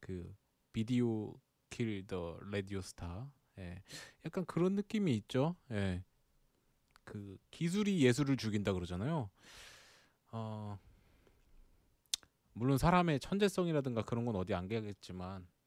[0.00, 0.34] 그
[0.72, 1.34] Video
[1.70, 3.82] Kill the Radio Star 예.
[4.24, 5.56] 약간 그런 느낌이 있죠.
[5.70, 6.02] 예.
[7.04, 9.30] 그 기술이 예술을 죽인다 그러잖아요.
[10.32, 10.78] 어
[12.52, 15.59] 물론 사람의 천재성이라든가 그런 건 어디 안 가겠지만 음,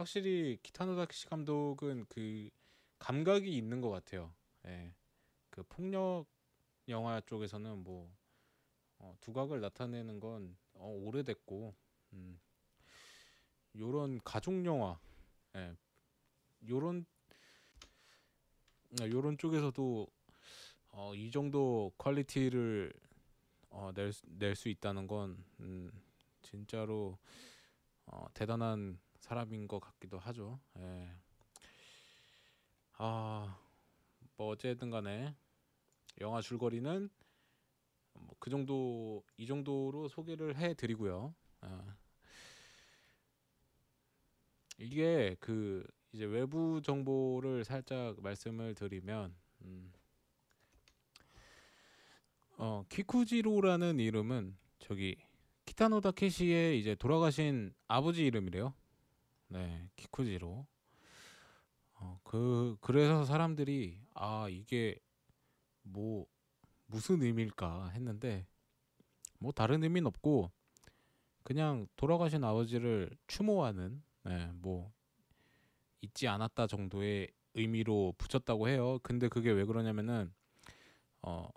[0.00, 2.48] 확실히 기타노 다케시 감독은 그
[2.98, 4.32] 감각이 있는 것 같아요.
[4.64, 4.94] 예.
[5.50, 6.24] 그 폭력
[6.88, 8.10] 영화 쪽에서는 뭐
[8.98, 11.74] 어, 두각을 나타내는 건 어, 오래됐고
[12.14, 12.40] 음,
[13.76, 14.98] 요런 가족 영화
[15.56, 15.76] 예.
[16.66, 17.04] 요런
[19.02, 20.06] 어, 요런 쪽에서도
[20.92, 22.90] 어, 이 정도 퀄리티를
[23.68, 23.92] 어,
[24.24, 25.92] 낼수 있다는 건 음,
[26.40, 27.18] 진짜로
[28.06, 28.98] 어, 대단한
[29.30, 30.58] 사람인 것 같기도 하죠.
[30.80, 31.08] 예.
[32.94, 33.56] 아,
[34.36, 35.36] 뭐 어쨌든 간에
[36.20, 37.08] 영화 줄거리는
[38.14, 41.32] 뭐 그 정도 이 정도로 소개를 해 드리고요.
[41.60, 41.96] 아.
[44.78, 49.92] 이게 그 이제 외부 정보를 살짝 말씀을 드리면 음,
[52.56, 55.16] 어 키쿠지로라는 이름은 저기
[55.66, 58.74] 키타노 다 케시의 이제 돌아가신 아버지 이름이래요.
[59.50, 60.66] 네, 키쿠지로.
[61.94, 64.98] 어, 그 그래서 사람들이 아 이게
[65.82, 66.26] 뭐
[66.86, 68.46] 무슨 의미일까 했는데
[69.38, 70.50] 뭐 다른 의미는 없고
[71.42, 74.92] 그냥 돌아가신 아버지를 추모하는 네, 뭐
[76.00, 79.00] 잊지 않았다 정도의 의미로 붙였다고 해요.
[79.02, 80.32] 근데 그게 왜 그러냐면은
[81.22, 81.48] 어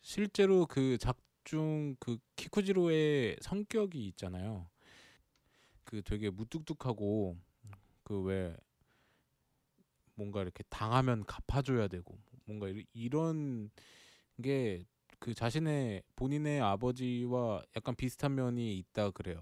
[0.00, 4.71] 실제로 그 작중 그 키쿠지로의 성격이 있잖아요.
[5.92, 7.36] 그 되게 무뚝뚝하고
[8.04, 8.56] 그 왜
[10.14, 13.70] 뭔가 이렇게 당하면 갚아줘야 되고 뭔가 이- 이런
[14.42, 14.84] 게
[15.20, 19.40] 그 자신의 본인의 아버지와 약간 비슷한 면이 있다 그래요.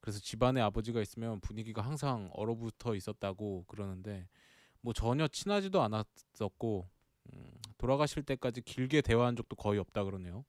[0.00, 4.28] 그래서 집안에 아버지가 있으면 분위기가 항상 얼어붙어 있었다고 그러는데
[4.82, 6.88] 뭐 전혀 친하지도 않았었고
[7.34, 10.44] 음, 돌아가실 때까지 길게 대화한 적도 거의 없다 그러네요.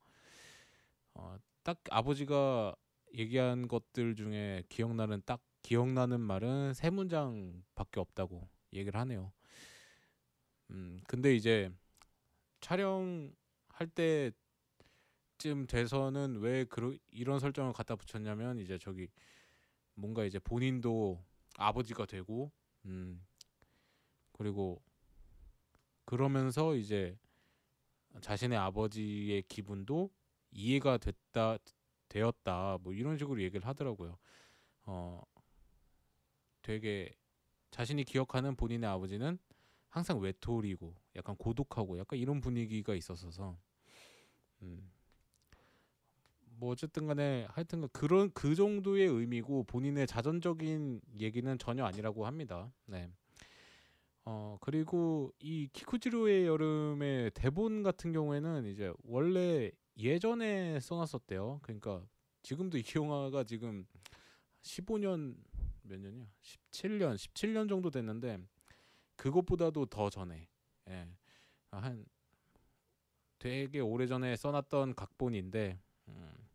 [1.13, 2.75] 어, 딱 아버지가
[3.17, 9.33] 얘기한 것들 중에 기억나는 딱 기억나는 말은 세 문장밖에 없다고 얘기를 하네요.
[10.69, 11.71] 음, 근데 이제
[12.61, 19.07] 촬영할 때쯤 돼서는 왜 그러, 이런 설정을 갖다 붙였냐면 이제 저기
[19.95, 21.23] 뭔가 이제 본인도
[21.57, 22.51] 아버지가 되고
[22.85, 23.25] 음
[24.31, 24.81] 그리고
[26.05, 27.17] 그러면서 이제
[28.21, 30.11] 자신의 아버지의 기분도
[30.51, 31.57] 이해가 됐다
[32.09, 34.17] 되었다 뭐 이런 식으로 얘기를 하더라고요.
[34.83, 35.21] 어
[36.61, 37.15] 되게
[37.71, 39.37] 자신이 기억하는 본인의 아버지는
[39.89, 43.57] 항상 외톨이고 약간 고독하고 약간 이런 분위기가 있었어서
[44.61, 44.91] 음.
[46.59, 52.71] 뭐 어쨌든 간에 하여튼 그런 그 정도의 의미고 본인의 자전적인 얘기는 전혀 아니라고 합니다.
[52.85, 53.09] 네.
[54.25, 61.59] 어 그리고 이 키쿠지로의 여름의 대본 같은 경우에는 이제 원래 예전에 써놨었대요.
[61.63, 62.05] 그러니까
[62.43, 63.85] 지금도 이 영화가 지금
[64.61, 65.35] 15년
[65.83, 66.25] 몇 년이야?
[66.41, 68.39] 17년, 17년 정도 됐는데
[69.15, 70.47] 그것보다도 더 전에
[70.89, 71.07] 예.
[71.71, 72.05] 한
[73.39, 76.47] 되게 오래 전에 써놨던 각본인데 음,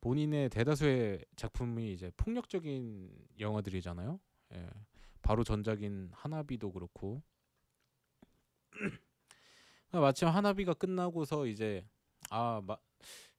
[0.00, 4.20] 본인의 대다수의 작품이 이제 폭력적인 영화들이잖아요.
[4.54, 4.68] 예.
[5.22, 7.22] 바로 전작인 하나비도 그렇고
[9.92, 11.86] 마침 하나비가 끝나고서 이제
[12.30, 12.76] 아 마,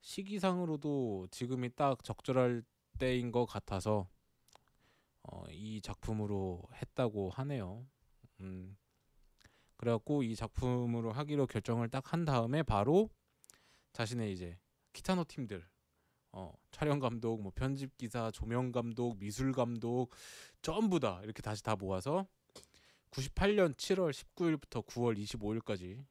[0.02, 2.64] 시기상으로도 지금이 딱 적절할
[3.00, 4.08] 때인 것 같아서
[5.24, 7.86] 어, 이 작품으로 했다고 하네요.
[8.42, 8.78] 음,
[9.78, 13.10] 그래갖고 이 작품으로 하기로 결정을 딱 한 다음에 바로
[13.94, 14.60] 자신의 이제
[14.94, 15.66] 키타노 팀들
[16.32, 20.10] 어, 촬영 감독, 뭐 편집 기사, 조명 감독, 미술 감독
[20.62, 22.28] 전부 다 이렇게 다시 다 모아서
[23.12, 26.04] 98년 7월 19일부터 9월 25일까지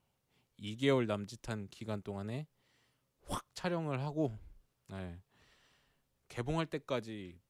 [0.60, 2.46] 2개월 남짓한 기간 동안에
[3.26, 4.36] 확 촬영을 하고
[4.88, 5.20] 네,
[6.28, 7.40] 개봉할 때까지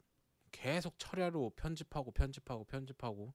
[0.50, 3.32] 계속 철야로 편집하고 편집하고 편집하고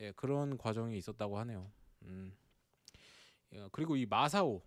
[0.00, 1.70] 예, 그런 과정이 있었다고 하네요.
[2.02, 2.36] 음.
[3.54, 4.62] 어, 그리고 이 마사오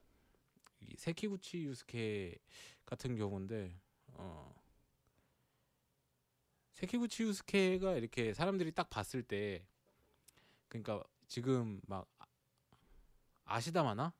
[0.82, 2.38] 이 세키구치 유스케
[2.86, 3.78] 같은 경우인데
[4.13, 4.55] 어
[6.74, 9.67] 세키구치 유스케가 이렇게 사람들이 딱 봤을 때
[10.70, 12.26] 그러니까 지금 막 아-
[13.43, 14.13] 아시다마나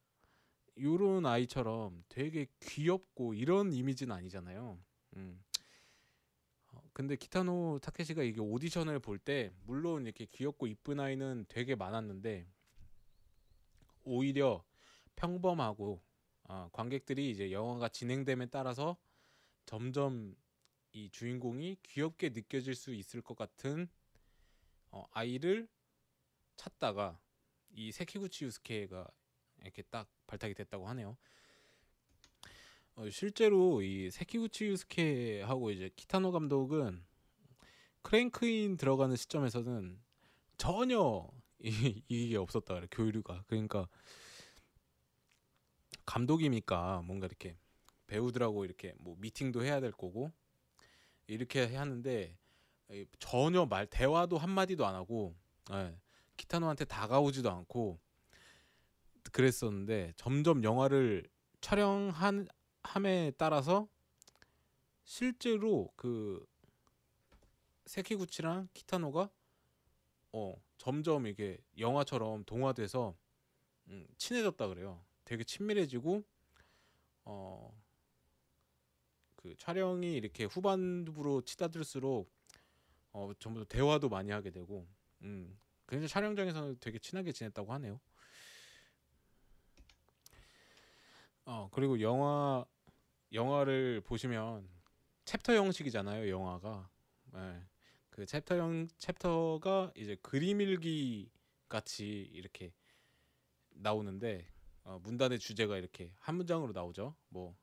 [0.80, 4.80] 요런 아이처럼 되게 귀엽고 이런 이미지는 아니잖아요.
[5.18, 5.44] 음.
[6.72, 12.48] 어, 근데 기타노 타케시가 이게 오디션을 볼 때 물론 이렇게 귀엽고 이쁜 아이는 되게 많았는데
[14.04, 14.64] 오히려
[15.16, 16.02] 평범하고
[16.44, 18.98] 아, 관객들이 이제 영화가 진행됨에 따라서
[19.66, 20.36] 점점
[20.92, 23.88] 이 주인공이 귀엽게 느껴질 수 있을 것 같은
[24.92, 25.68] 어, 아이를
[26.56, 27.20] 찾다가
[27.72, 29.08] 이 세키구치 유스케가
[29.62, 31.18] 이렇게 딱 발탁이 됐다고 하네요.
[32.96, 37.04] 어, 실제로 이 세키구치 유스케하고 이제 키타노 감독은
[38.02, 40.00] 크랭크인 들어가는 시점에서는
[40.58, 41.30] 전혀
[41.64, 43.88] 이, 이게 없었다 그래 교류가 그러니까
[46.06, 47.58] 감독이니까 뭔가 이렇게
[48.08, 50.32] 배우들하고 이렇게 뭐 미팅도 해야 될 거고
[51.28, 52.38] 이렇게 하는데
[52.92, 55.36] 이 전혀 말 대화도 한 마디도 안 하고
[55.72, 55.96] 예,
[56.38, 58.00] 키타노한테 다가오지도 않고
[59.32, 61.28] 그랬었는데 점점 영화를
[61.62, 62.48] 촬영한
[62.84, 63.88] 함에 따라서
[65.04, 66.46] 실제로 그
[67.86, 69.30] 세키구치랑 키타노가
[70.34, 73.16] 어 점점 이게 영화처럼 동화돼서
[73.90, 75.04] 음, 친해졌다 그래요.
[75.26, 76.24] 되게 친밀해지고
[77.26, 77.72] 어
[79.40, 82.30] 그 촬영이 이렇게 후반부로 치닫을수록
[83.14, 84.86] 어 전부 대화도 많이 하게 되고
[85.22, 85.58] 음
[85.88, 88.02] 굉장히 촬영장에서는 되게 친하게 지냈다고 하네요.
[91.52, 92.64] 어 그리고 영화
[93.34, 94.70] 영화를 보시면
[95.26, 96.88] 챕터 형식이잖아요 영화가
[97.34, 97.64] 예.
[98.12, 101.32] 그 챕터 형 chapter가 이제 그림 일기
[101.68, 102.72] 같이 이렇게
[103.72, 104.48] 나오는데
[104.84, 107.58] 어, 문단의 주제가 이렇게 한 문장으로 나오죠 뭐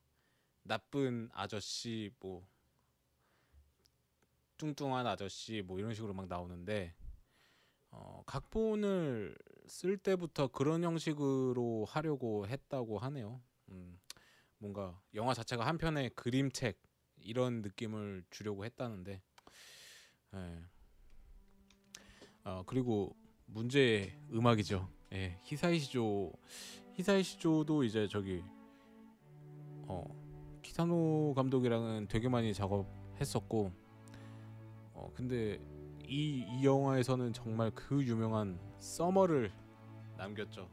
[0.64, 2.45] 나쁜 아저씨 뭐
[4.57, 6.93] 뚱뚱한 아저씨 뭐 이런 식으로 막 나오는데
[7.93, 9.37] 어, 각본을
[9.68, 13.41] 쓸 때부터 그런 형식으로 하려고 했다고 하네요.
[13.69, 13.99] 음,
[14.59, 16.81] 뭔가 영화 자체가 한 편의 그림책
[17.19, 19.23] 이런 느낌을 주려고 했다는데,
[20.35, 20.64] 예.
[22.45, 24.89] 어, 그리고 문제의 음악이죠.
[25.12, 26.33] 예, 히사이시조,
[26.95, 28.43] 히사이시조도 이제 저기
[29.89, 30.05] 어,
[30.62, 33.73] 키타노 감독이랑은 되게 많이 작업했었고,
[34.95, 35.61] 어, 근데
[36.05, 39.53] 이, 이 영화에서는 정말 그 유명한 서머를
[40.17, 40.69] 남겼죠.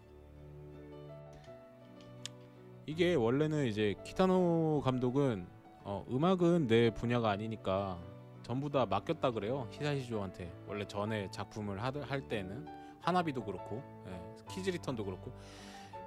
[2.86, 5.48] 이게 원래는 이제 키타노 감독은
[5.86, 7.98] 어, 음악은 내 분야가 아니니까
[8.42, 12.68] 전부 다 맡겼다 그래요 히사이시 조한테 원래 전에 작품을 하, 할 때는
[13.00, 15.32] 하나비도 그렇고 예, Kids Return도 그렇고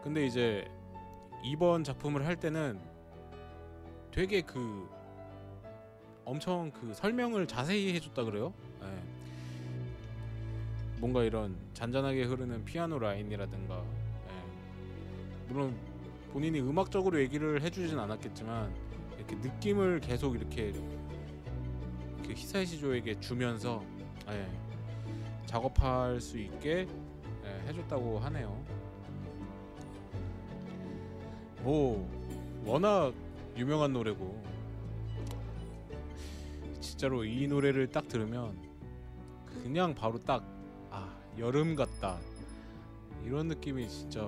[0.02, 0.70] 근데 이제
[1.42, 2.78] 이번 작품을 할 때는
[4.10, 4.88] 되게 그
[6.26, 8.52] 엄청 그 설명을 자세히 해줬다 그래요
[8.82, 8.86] 예.
[10.98, 15.48] 뭔가 이런 잔잔하게 흐르는 피아노 라인이라든가 예.
[15.48, 15.95] 물론
[16.36, 18.70] 본인이 음악적으로 얘기를 해주진 않았겠지만
[19.16, 20.70] 이렇게 느낌을 계속 이렇게
[22.26, 23.82] 그 히사이시조에게 주면서
[24.28, 24.46] 예,
[25.46, 26.86] 작업할 수 있게
[27.42, 28.62] 예, 해줬다고 하네요.
[31.62, 32.06] 뭐
[32.66, 33.14] 워낙
[33.56, 34.44] 유명한 노래고
[36.80, 38.58] 진짜로 이 노래를 딱 들으면
[39.62, 40.44] 그냥 바로 딱
[40.90, 42.18] 아 여름 같다
[43.24, 44.20] 이런 느낌이 진짜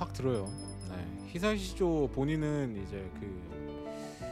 [0.00, 0.48] 확 들어요.
[0.88, 1.26] 네.
[1.26, 4.22] 히사시조 본인은 이제 그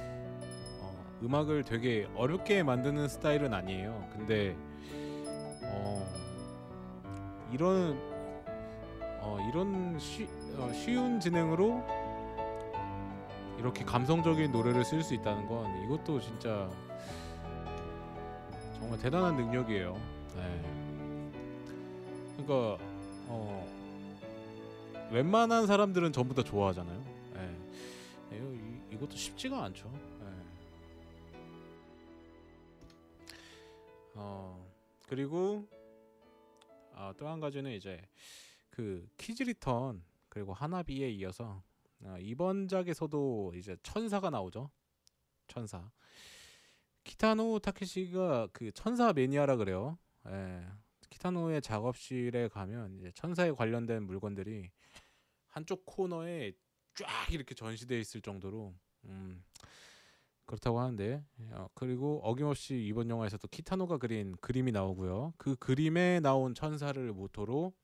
[0.80, 4.08] 어, 음악을 되게 어렵게 만드는 스타일은 아니에요.
[4.10, 4.56] 근데
[5.64, 6.06] 어,
[7.52, 8.00] 이런
[9.20, 11.84] 어, 이런 쉬, 어, 쉬운 진행으로
[13.58, 16.70] 이렇게 감성적인 노래를 쓸 수 있다는 건 이것도 진짜
[18.78, 20.00] 정말 대단한 능력이에요.
[20.34, 20.62] 네.
[22.38, 22.82] 그러니까
[23.26, 23.77] 어,
[25.10, 27.04] 웬만한 사람들은 전부 다 좋아하잖아요.
[27.36, 27.58] 예.
[28.32, 29.90] 예, 이, 이것도 쉽지가 않죠.
[30.20, 30.24] 예.
[34.14, 34.66] 어
[35.08, 35.66] 그리고
[36.92, 38.02] 아, 또한 가지는 이제
[38.70, 41.62] 그 Kids Return 그리고 하나비에 이어서
[42.04, 44.70] 아, 이번 작에서도 이제 천사가 나오죠.
[45.46, 45.90] 천사.
[47.04, 49.96] 키타노 타케시가 그 천사 매니아라 그래요.
[50.26, 50.66] 예.
[51.10, 54.70] 키타노의 작업실에 가면 이제 천사에 관련된 물건들이
[55.48, 56.52] 한쪽 코너에
[56.94, 59.42] 쫙 이렇게 전시되어 있을 정도로 음,
[60.44, 65.34] 그렇다고 하는데 어, 그리고 어김없이 이번 영화에서도 키타노가 그린 그림이 나오고요.
[65.36, 67.74] 그 그림에 나온 천사를 모토로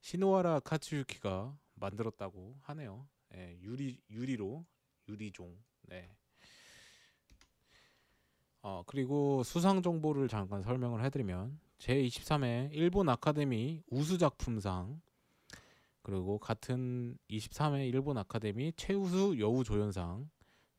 [0.00, 3.06] 시노하라 카츠유키가 만들었다고 하네요.
[3.34, 4.64] 예, 유리 유리로
[5.08, 5.56] 유리종.
[5.82, 6.10] 네.
[8.62, 15.02] 어 그리고 수상 정보를 잠깐 설명을 해드리면 제 23회 일본 아카데미 우수 작품상
[16.00, 20.30] 그리고 같은 23회 일본 아카데미 최우수 여우 조연상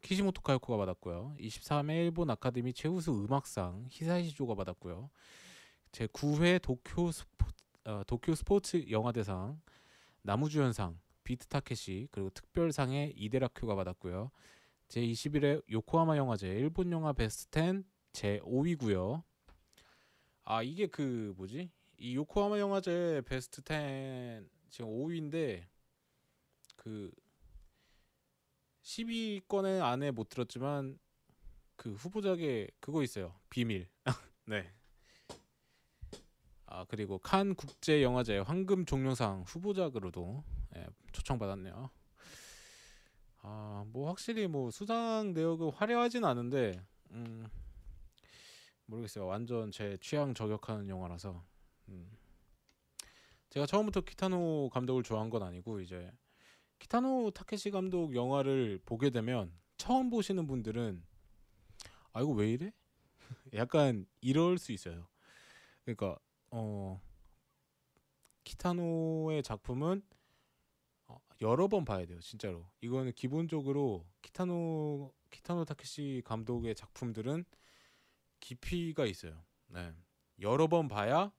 [0.02, 1.36] 키시모토 카요코가 받았고요.
[1.40, 5.12] 23회 일본 아카데미 최우수 음악상 히사이시조가 받았고요.
[5.92, 7.46] 제 9회 도쿄 스포
[7.84, 9.62] 어, 도쿄 스포츠 영화대상
[10.24, 14.32] 나무주연상 비트 타케시 그리고 특별상의 이데라큐가 받았고요.
[14.88, 19.22] 제 21회 요코하마 영화제 일본 영화 베스트 10 제 5위고요.
[20.46, 21.72] 아 이게 그 뭐지?
[21.98, 25.66] 이 요코하마 영화제 베스트 10 지금 5위인데
[26.76, 27.12] 그
[28.84, 31.00] 10위권에 안에 못 들었지만
[31.76, 33.34] 그 후보작에 그거 있어요.
[33.50, 33.90] 비밀.
[34.46, 34.72] 네.
[36.68, 40.44] 아 그리고 칸 국제 영화제 황금 종려상 후보작으로도
[40.76, 41.90] 예, 초청받았네요.
[43.42, 46.80] 아뭐 확실히 뭐 수상 내역은 화려하진 않은데
[47.12, 47.48] 음
[48.86, 49.26] 모르겠어요.
[49.26, 51.44] 완전 제 취향 저격하는 영화라서
[51.90, 52.12] 음.
[53.50, 56.12] 제가 처음부터 키타노 감독을 좋아한 건 아니고 이제
[56.80, 61.04] 키타노 타케시 감독 영화를 보게 되면 처음 보시는 분들은
[62.14, 62.74] 아 이거 왜 이래?
[63.54, 65.08] 약간 이럴 수 있어요.
[65.84, 66.18] 그러니까
[66.52, 67.02] 어
[68.44, 70.04] 키타노의 작품은
[71.08, 72.70] 어, 여러 번 봐야 돼요, 진짜로.
[72.82, 77.46] 이거는 기본적으로 키타노 키타노 타케시 감독의 작품들은
[78.40, 79.44] 깊이가 있어요.
[79.68, 79.94] 네.
[80.42, 81.32] 여러 번 봐야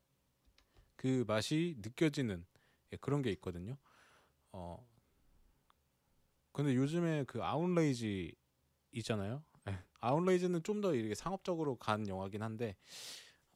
[0.97, 2.45] 그 맛이 느껴지는
[2.93, 3.77] 예, 그런 게 있거든요.
[4.53, 4.87] 어
[6.53, 8.35] 근데 요즘에 그 아웃레이지
[8.93, 9.45] 있잖아요.
[9.69, 12.77] 예, 아웃레이지는 좀 더 이렇게 상업적으로 간 영화긴 한데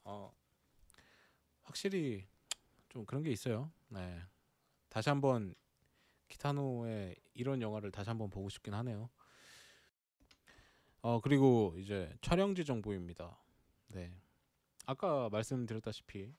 [0.05, 0.33] 어
[1.63, 2.27] 확실히
[2.89, 3.71] 좀 그런 게 있어요.
[3.89, 4.21] 네.
[4.89, 5.55] 다시 한번
[6.29, 9.11] 키타노의 이런 영화를 다시 한번 보고 싶긴 하네요.
[11.03, 13.39] 어 그리고 이제 촬영지 정보입니다.
[13.89, 14.15] 네.
[14.87, 16.35] 아까 말씀드렸다시피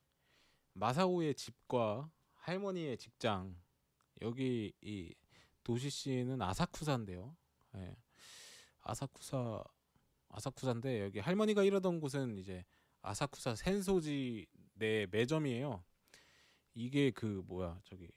[0.74, 3.56] 마사오의 집과 할머니의 직장
[4.22, 5.14] 여기 이
[5.64, 7.36] 도시시는 아사쿠사인데요.
[7.76, 7.96] 예.
[8.82, 9.64] 아사쿠사
[10.30, 12.64] 아사쿠사인데 여기 할머니가 일하던 곳은 이제
[13.02, 14.46] 아사쿠사 센소지
[14.76, 15.84] 내 매점이에요.
[16.76, 18.10] 이게 그 뭐야 저기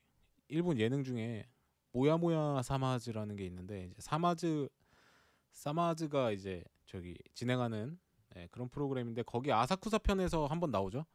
[0.48, 1.48] 일본 예능 중에
[1.92, 4.68] 모야모야 사마즈라는 게 있는데 이제 사마즈
[5.54, 7.98] 사마즈가 이제 저기 진행하는
[8.36, 11.06] 예, 그런 프로그램인데 거기 아사쿠사 편에서 한번 나오죠.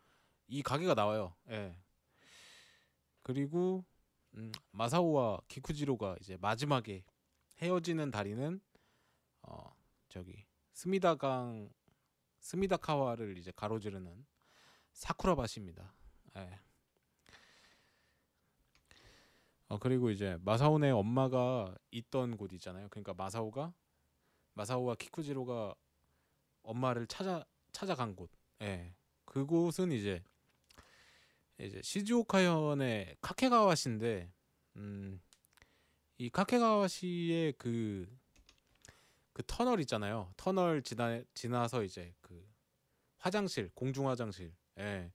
[0.47, 1.35] 이 가게가 나와요.
[1.49, 1.75] 예.
[3.21, 3.85] 그리고
[4.35, 7.03] 음, 마사오와 키쿠지로가 이제 마지막에
[7.61, 8.61] 헤어지는 다리는
[9.41, 9.75] 어
[10.07, 11.69] 저기 스미다강
[12.39, 14.25] 스미다카와를 이제 가로지르는
[14.93, 15.93] 사쿠라바시입니다.
[16.37, 16.59] 예.
[19.67, 22.87] 어 그리고 이제 마사오네 엄마가 있던 곳 있잖아요.
[22.89, 23.73] 그러니까 마사오가
[24.59, 25.73] 마사오와 키쿠지로가
[26.63, 28.29] 엄마를 찾아 찾아간 곳.
[28.61, 28.93] 예.
[29.23, 30.21] 그곳은 이제
[31.59, 34.29] 이제 시즈오카현의 카케가와시인데
[34.75, 35.21] 음,
[36.17, 38.05] 이 카케가와시의 그,
[39.31, 40.33] 그 터널 있잖아요.
[40.35, 42.45] 터널 지나 지나서 이제 그
[43.17, 44.53] 화장실, 공중 화장실.
[44.77, 45.09] 예.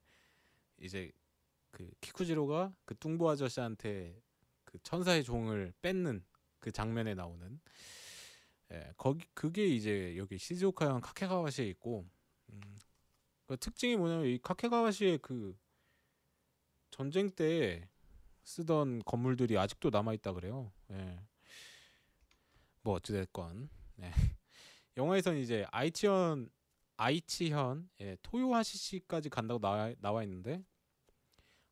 [0.79, 1.13] 이제
[1.71, 4.23] 그 키쿠지로가 그 뚱보 아저씨한테
[4.65, 6.25] 그 천사의 종을 뺏는
[6.61, 7.61] 그 장면에 나오는
[8.73, 12.07] 예, 거기 그게 이제 여기 시즈오카현 카케가와시에 있고
[12.51, 12.61] 음,
[13.47, 15.57] 그 특징이 뭐냐면 이 카케가와시의 그
[16.91, 17.89] 전쟁 때
[18.45, 20.73] 쓰던 건물들이 아직도 남아 있다 그래요.
[20.91, 21.21] 예.
[22.83, 24.11] 뭐 어찌됐건 네.
[24.97, 26.51] 영화에서는 이제 아이치현
[26.97, 30.63] 아이치현 예, 토요하시시까지 간다고 나와, 나와 있는데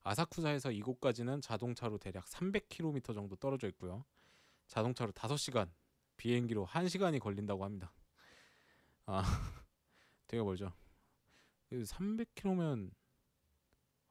[0.03, 4.05] 아사쿠사에서 이곳까지는 자동차로 대략 300km 정도 떨어져 있고요.
[4.67, 5.71] 자동차로 5시간,
[6.23, 7.93] 비행기로 1시간이 걸린다고 합니다.
[9.07, 9.23] 아,
[10.29, 10.73] 되게 멀죠.
[11.73, 12.93] 300km면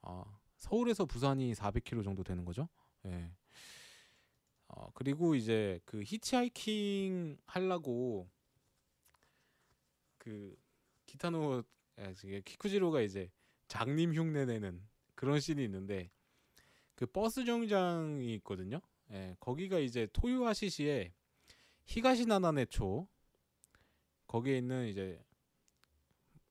[0.01, 0.25] 아,
[0.57, 2.67] 서울에서 부산이 400km 정도 되는 거죠.
[3.05, 3.31] 예.
[4.67, 8.29] 어, 그리고 이제 그 히치하이킹 하려고
[10.17, 10.53] 그
[11.05, 11.63] 기타노
[11.99, 13.31] 예, 이게 키쿠지로가 이제
[13.69, 14.85] 장님 흉내 내는
[15.15, 16.11] 그런 씬이 있는데
[16.95, 18.81] 그 버스 정류장이 있거든요.
[19.11, 21.13] 예, 거기가 이제 토요아시시의
[21.85, 23.07] 히가시나나네초
[24.27, 25.23] 거기에 있는 이제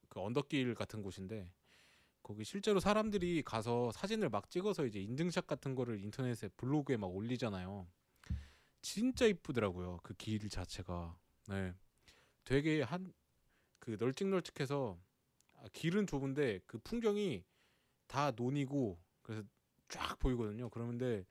[0.08, 1.50] 그 언덕길 같은 곳인데
[2.22, 7.88] 거기 실제로 사람들이 가서 사진을 막 찍어서 이제 인증샷 같은 거를 인터넷에 블로그에 막 올리잖아요.
[8.82, 9.98] 진짜 이쁘더라고요.
[10.02, 11.18] 그 길 자체가.
[11.48, 11.74] 네.
[12.44, 13.12] 되게 한
[13.80, 15.00] 그 널찍널찍해서
[15.56, 17.44] 아, 길은 좁은데 그 풍경이
[18.06, 19.42] 다 논이고 그래서
[19.88, 20.68] 쫙 보이거든요.
[20.70, 21.24] 그런데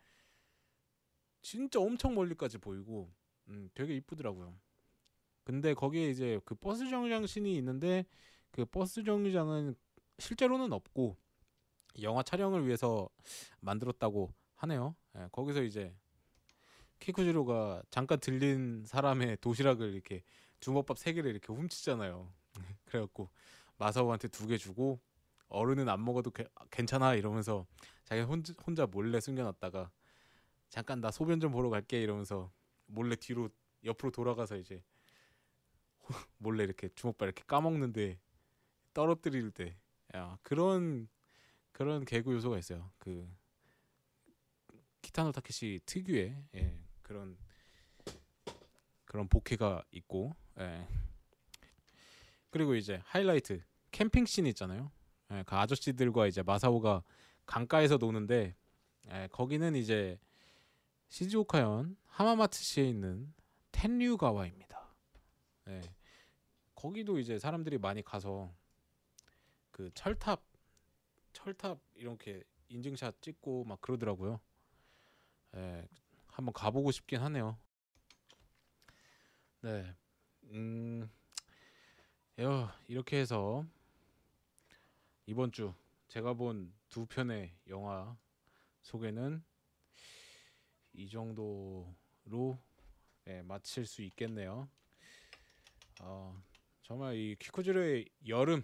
[1.42, 3.14] 진짜 엄청 멀리까지 보이고
[3.50, 4.54] 음, 되게 이쁘더라고요.
[5.44, 8.06] 근데 거기에 이제 그 버스 정류장 신이 있는데
[8.52, 9.76] 그 버스 정류장은
[10.20, 11.18] 실제로는 없고
[12.04, 13.10] 영화 촬영을 위해서
[13.62, 14.96] 만들었다고 하네요.
[15.18, 15.94] 예, 거기서 이제
[17.00, 20.24] 키쿠지로가 잠깐 들린 사람의 도시락을 이렇게
[20.60, 22.32] 주먹밥 세 개를 이렇게 훔치잖아요.
[22.86, 23.30] 그래갖고
[23.78, 25.00] 마사오한테 두 개 주고
[25.50, 27.66] 어른은 안 먹어도 게- 괜찮아 이러면서
[28.06, 29.90] 자기 혼자, 혼자 몰래 숨겨놨다가
[30.70, 32.52] 잠깐 나 소변 좀 보러 갈게 이러면서
[32.90, 33.50] 몰래 뒤로
[33.84, 34.84] 옆으로 돌아가서 이제
[36.38, 38.20] 몰래 이렇게 주먹밥 이렇게 까먹는데
[38.94, 39.78] 떨어뜨릴 때
[40.16, 41.08] 야, 그런
[41.72, 42.92] 그런 개그 요소가 있어요.
[42.98, 43.30] 그
[45.02, 47.38] 키타노 타케시 특유의 예, 그런
[49.06, 50.88] 그런 복해가 있고 예.
[52.50, 53.62] 그리고 이제 하이라이트
[53.92, 54.92] 캠핑 씬 있잖아요.
[55.32, 57.04] 예, 그 아저씨들과 이제 마사오가
[57.46, 58.56] 강가에서 노는데
[59.12, 60.20] 예, 거기는 이제
[61.10, 63.34] 시즈오카현 하마마츠시에 있는
[63.72, 64.94] 텐류가와입니다.
[65.70, 65.82] 예,
[66.76, 68.54] 거기도 이제 사람들이 많이 가서
[69.72, 70.44] 그 철탑
[71.34, 74.40] 철탑 이렇게 인증샷 찍고 막 그러더라고요.
[75.56, 75.88] 예,
[76.28, 77.58] 한번 가보고 싶긴 하네요.
[79.62, 79.94] 네,
[80.52, 81.10] 음,
[82.40, 83.66] 여, 이렇게 해서
[85.26, 85.74] 이번 주
[86.08, 88.18] 제가 본 두 편의 영화
[88.82, 89.44] 소개는
[90.94, 92.58] 이 정도로
[93.28, 94.70] 예, 마칠 수 있겠네요.
[96.02, 96.42] 어,
[96.82, 98.64] 정말 이 키쿠지로의 여름,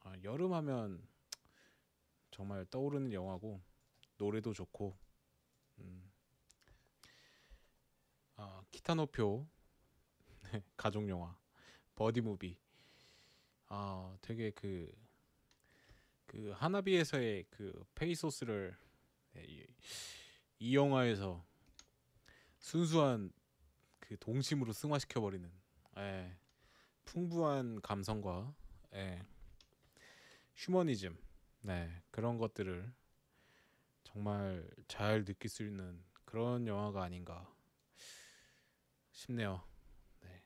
[0.00, 1.06] 아, 여름 하면
[2.30, 3.60] 정말 떠오르는 영화고
[4.16, 4.96] 노래도 좋고
[5.78, 6.10] 음.
[8.36, 9.46] 아, 키타노표
[10.52, 11.36] 네, 가족 영화
[11.94, 12.56] buddy movie
[13.68, 15.08] 아 되게 그
[16.28, 18.76] 그 하나비에서의 그 페이소스를
[19.32, 19.66] 네, 이,
[20.60, 21.44] 이 영화에서
[22.58, 23.32] 순수한
[24.00, 25.50] 그 동심으로 승화시켜 버리는
[25.98, 26.36] 예,
[27.04, 28.52] 풍부한 감성과
[28.94, 29.22] 예,
[30.56, 31.16] 휴머니즘
[31.60, 32.92] 네 그런 것들을
[34.02, 37.46] 정말 잘 느낄 수 있는 그런 영화가 아닌가
[39.12, 39.62] 싶네요.
[40.20, 40.42] 네,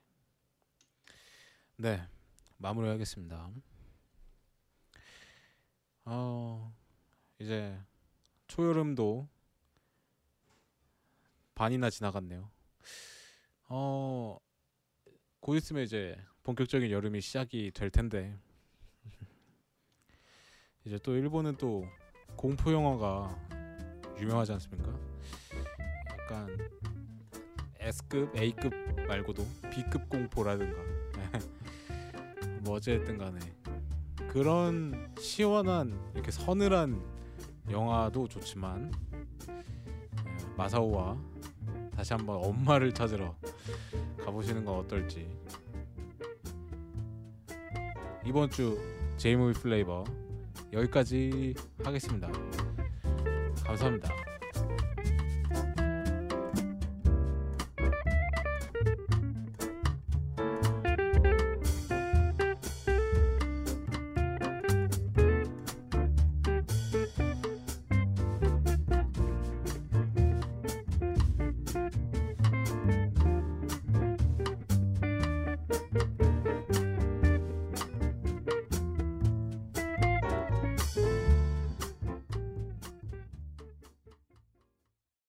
[1.77, 2.09] 네
[2.59, 3.51] 마무리하겠습니다.
[6.05, 6.75] 어
[7.39, 7.81] 이제
[8.49, 9.29] 초여름도
[11.63, 12.51] 반이나 지나갔네요.
[13.69, 14.37] 어,
[15.39, 18.37] 곧 있으면 이제 본격적인 여름이 시작이 될 텐데
[20.85, 21.87] 이제 또 일본은 또
[22.35, 23.39] 공포 영화가
[24.19, 24.93] 유명하지 않습니까?
[26.09, 26.49] 약간
[27.79, 28.75] S급, A급
[29.07, 30.83] 말고도 B급 공포라든가
[32.65, 33.39] 뭐 어쨌든 간에
[34.27, 37.01] 그런 시원한 이렇게 서늘한
[37.71, 38.93] 영화도 좋지만
[39.49, 41.32] 예, 마사오와
[42.03, 43.33] 다시 한번 엄마를 찾으러
[44.25, 45.31] 가보시는 건 어떨지.
[48.25, 48.77] 이번 주
[49.19, 50.03] 제이무비 플레이버
[50.73, 51.55] 여기까지
[51.85, 52.29] 하겠습니다.
[53.65, 54.32] 감사합니다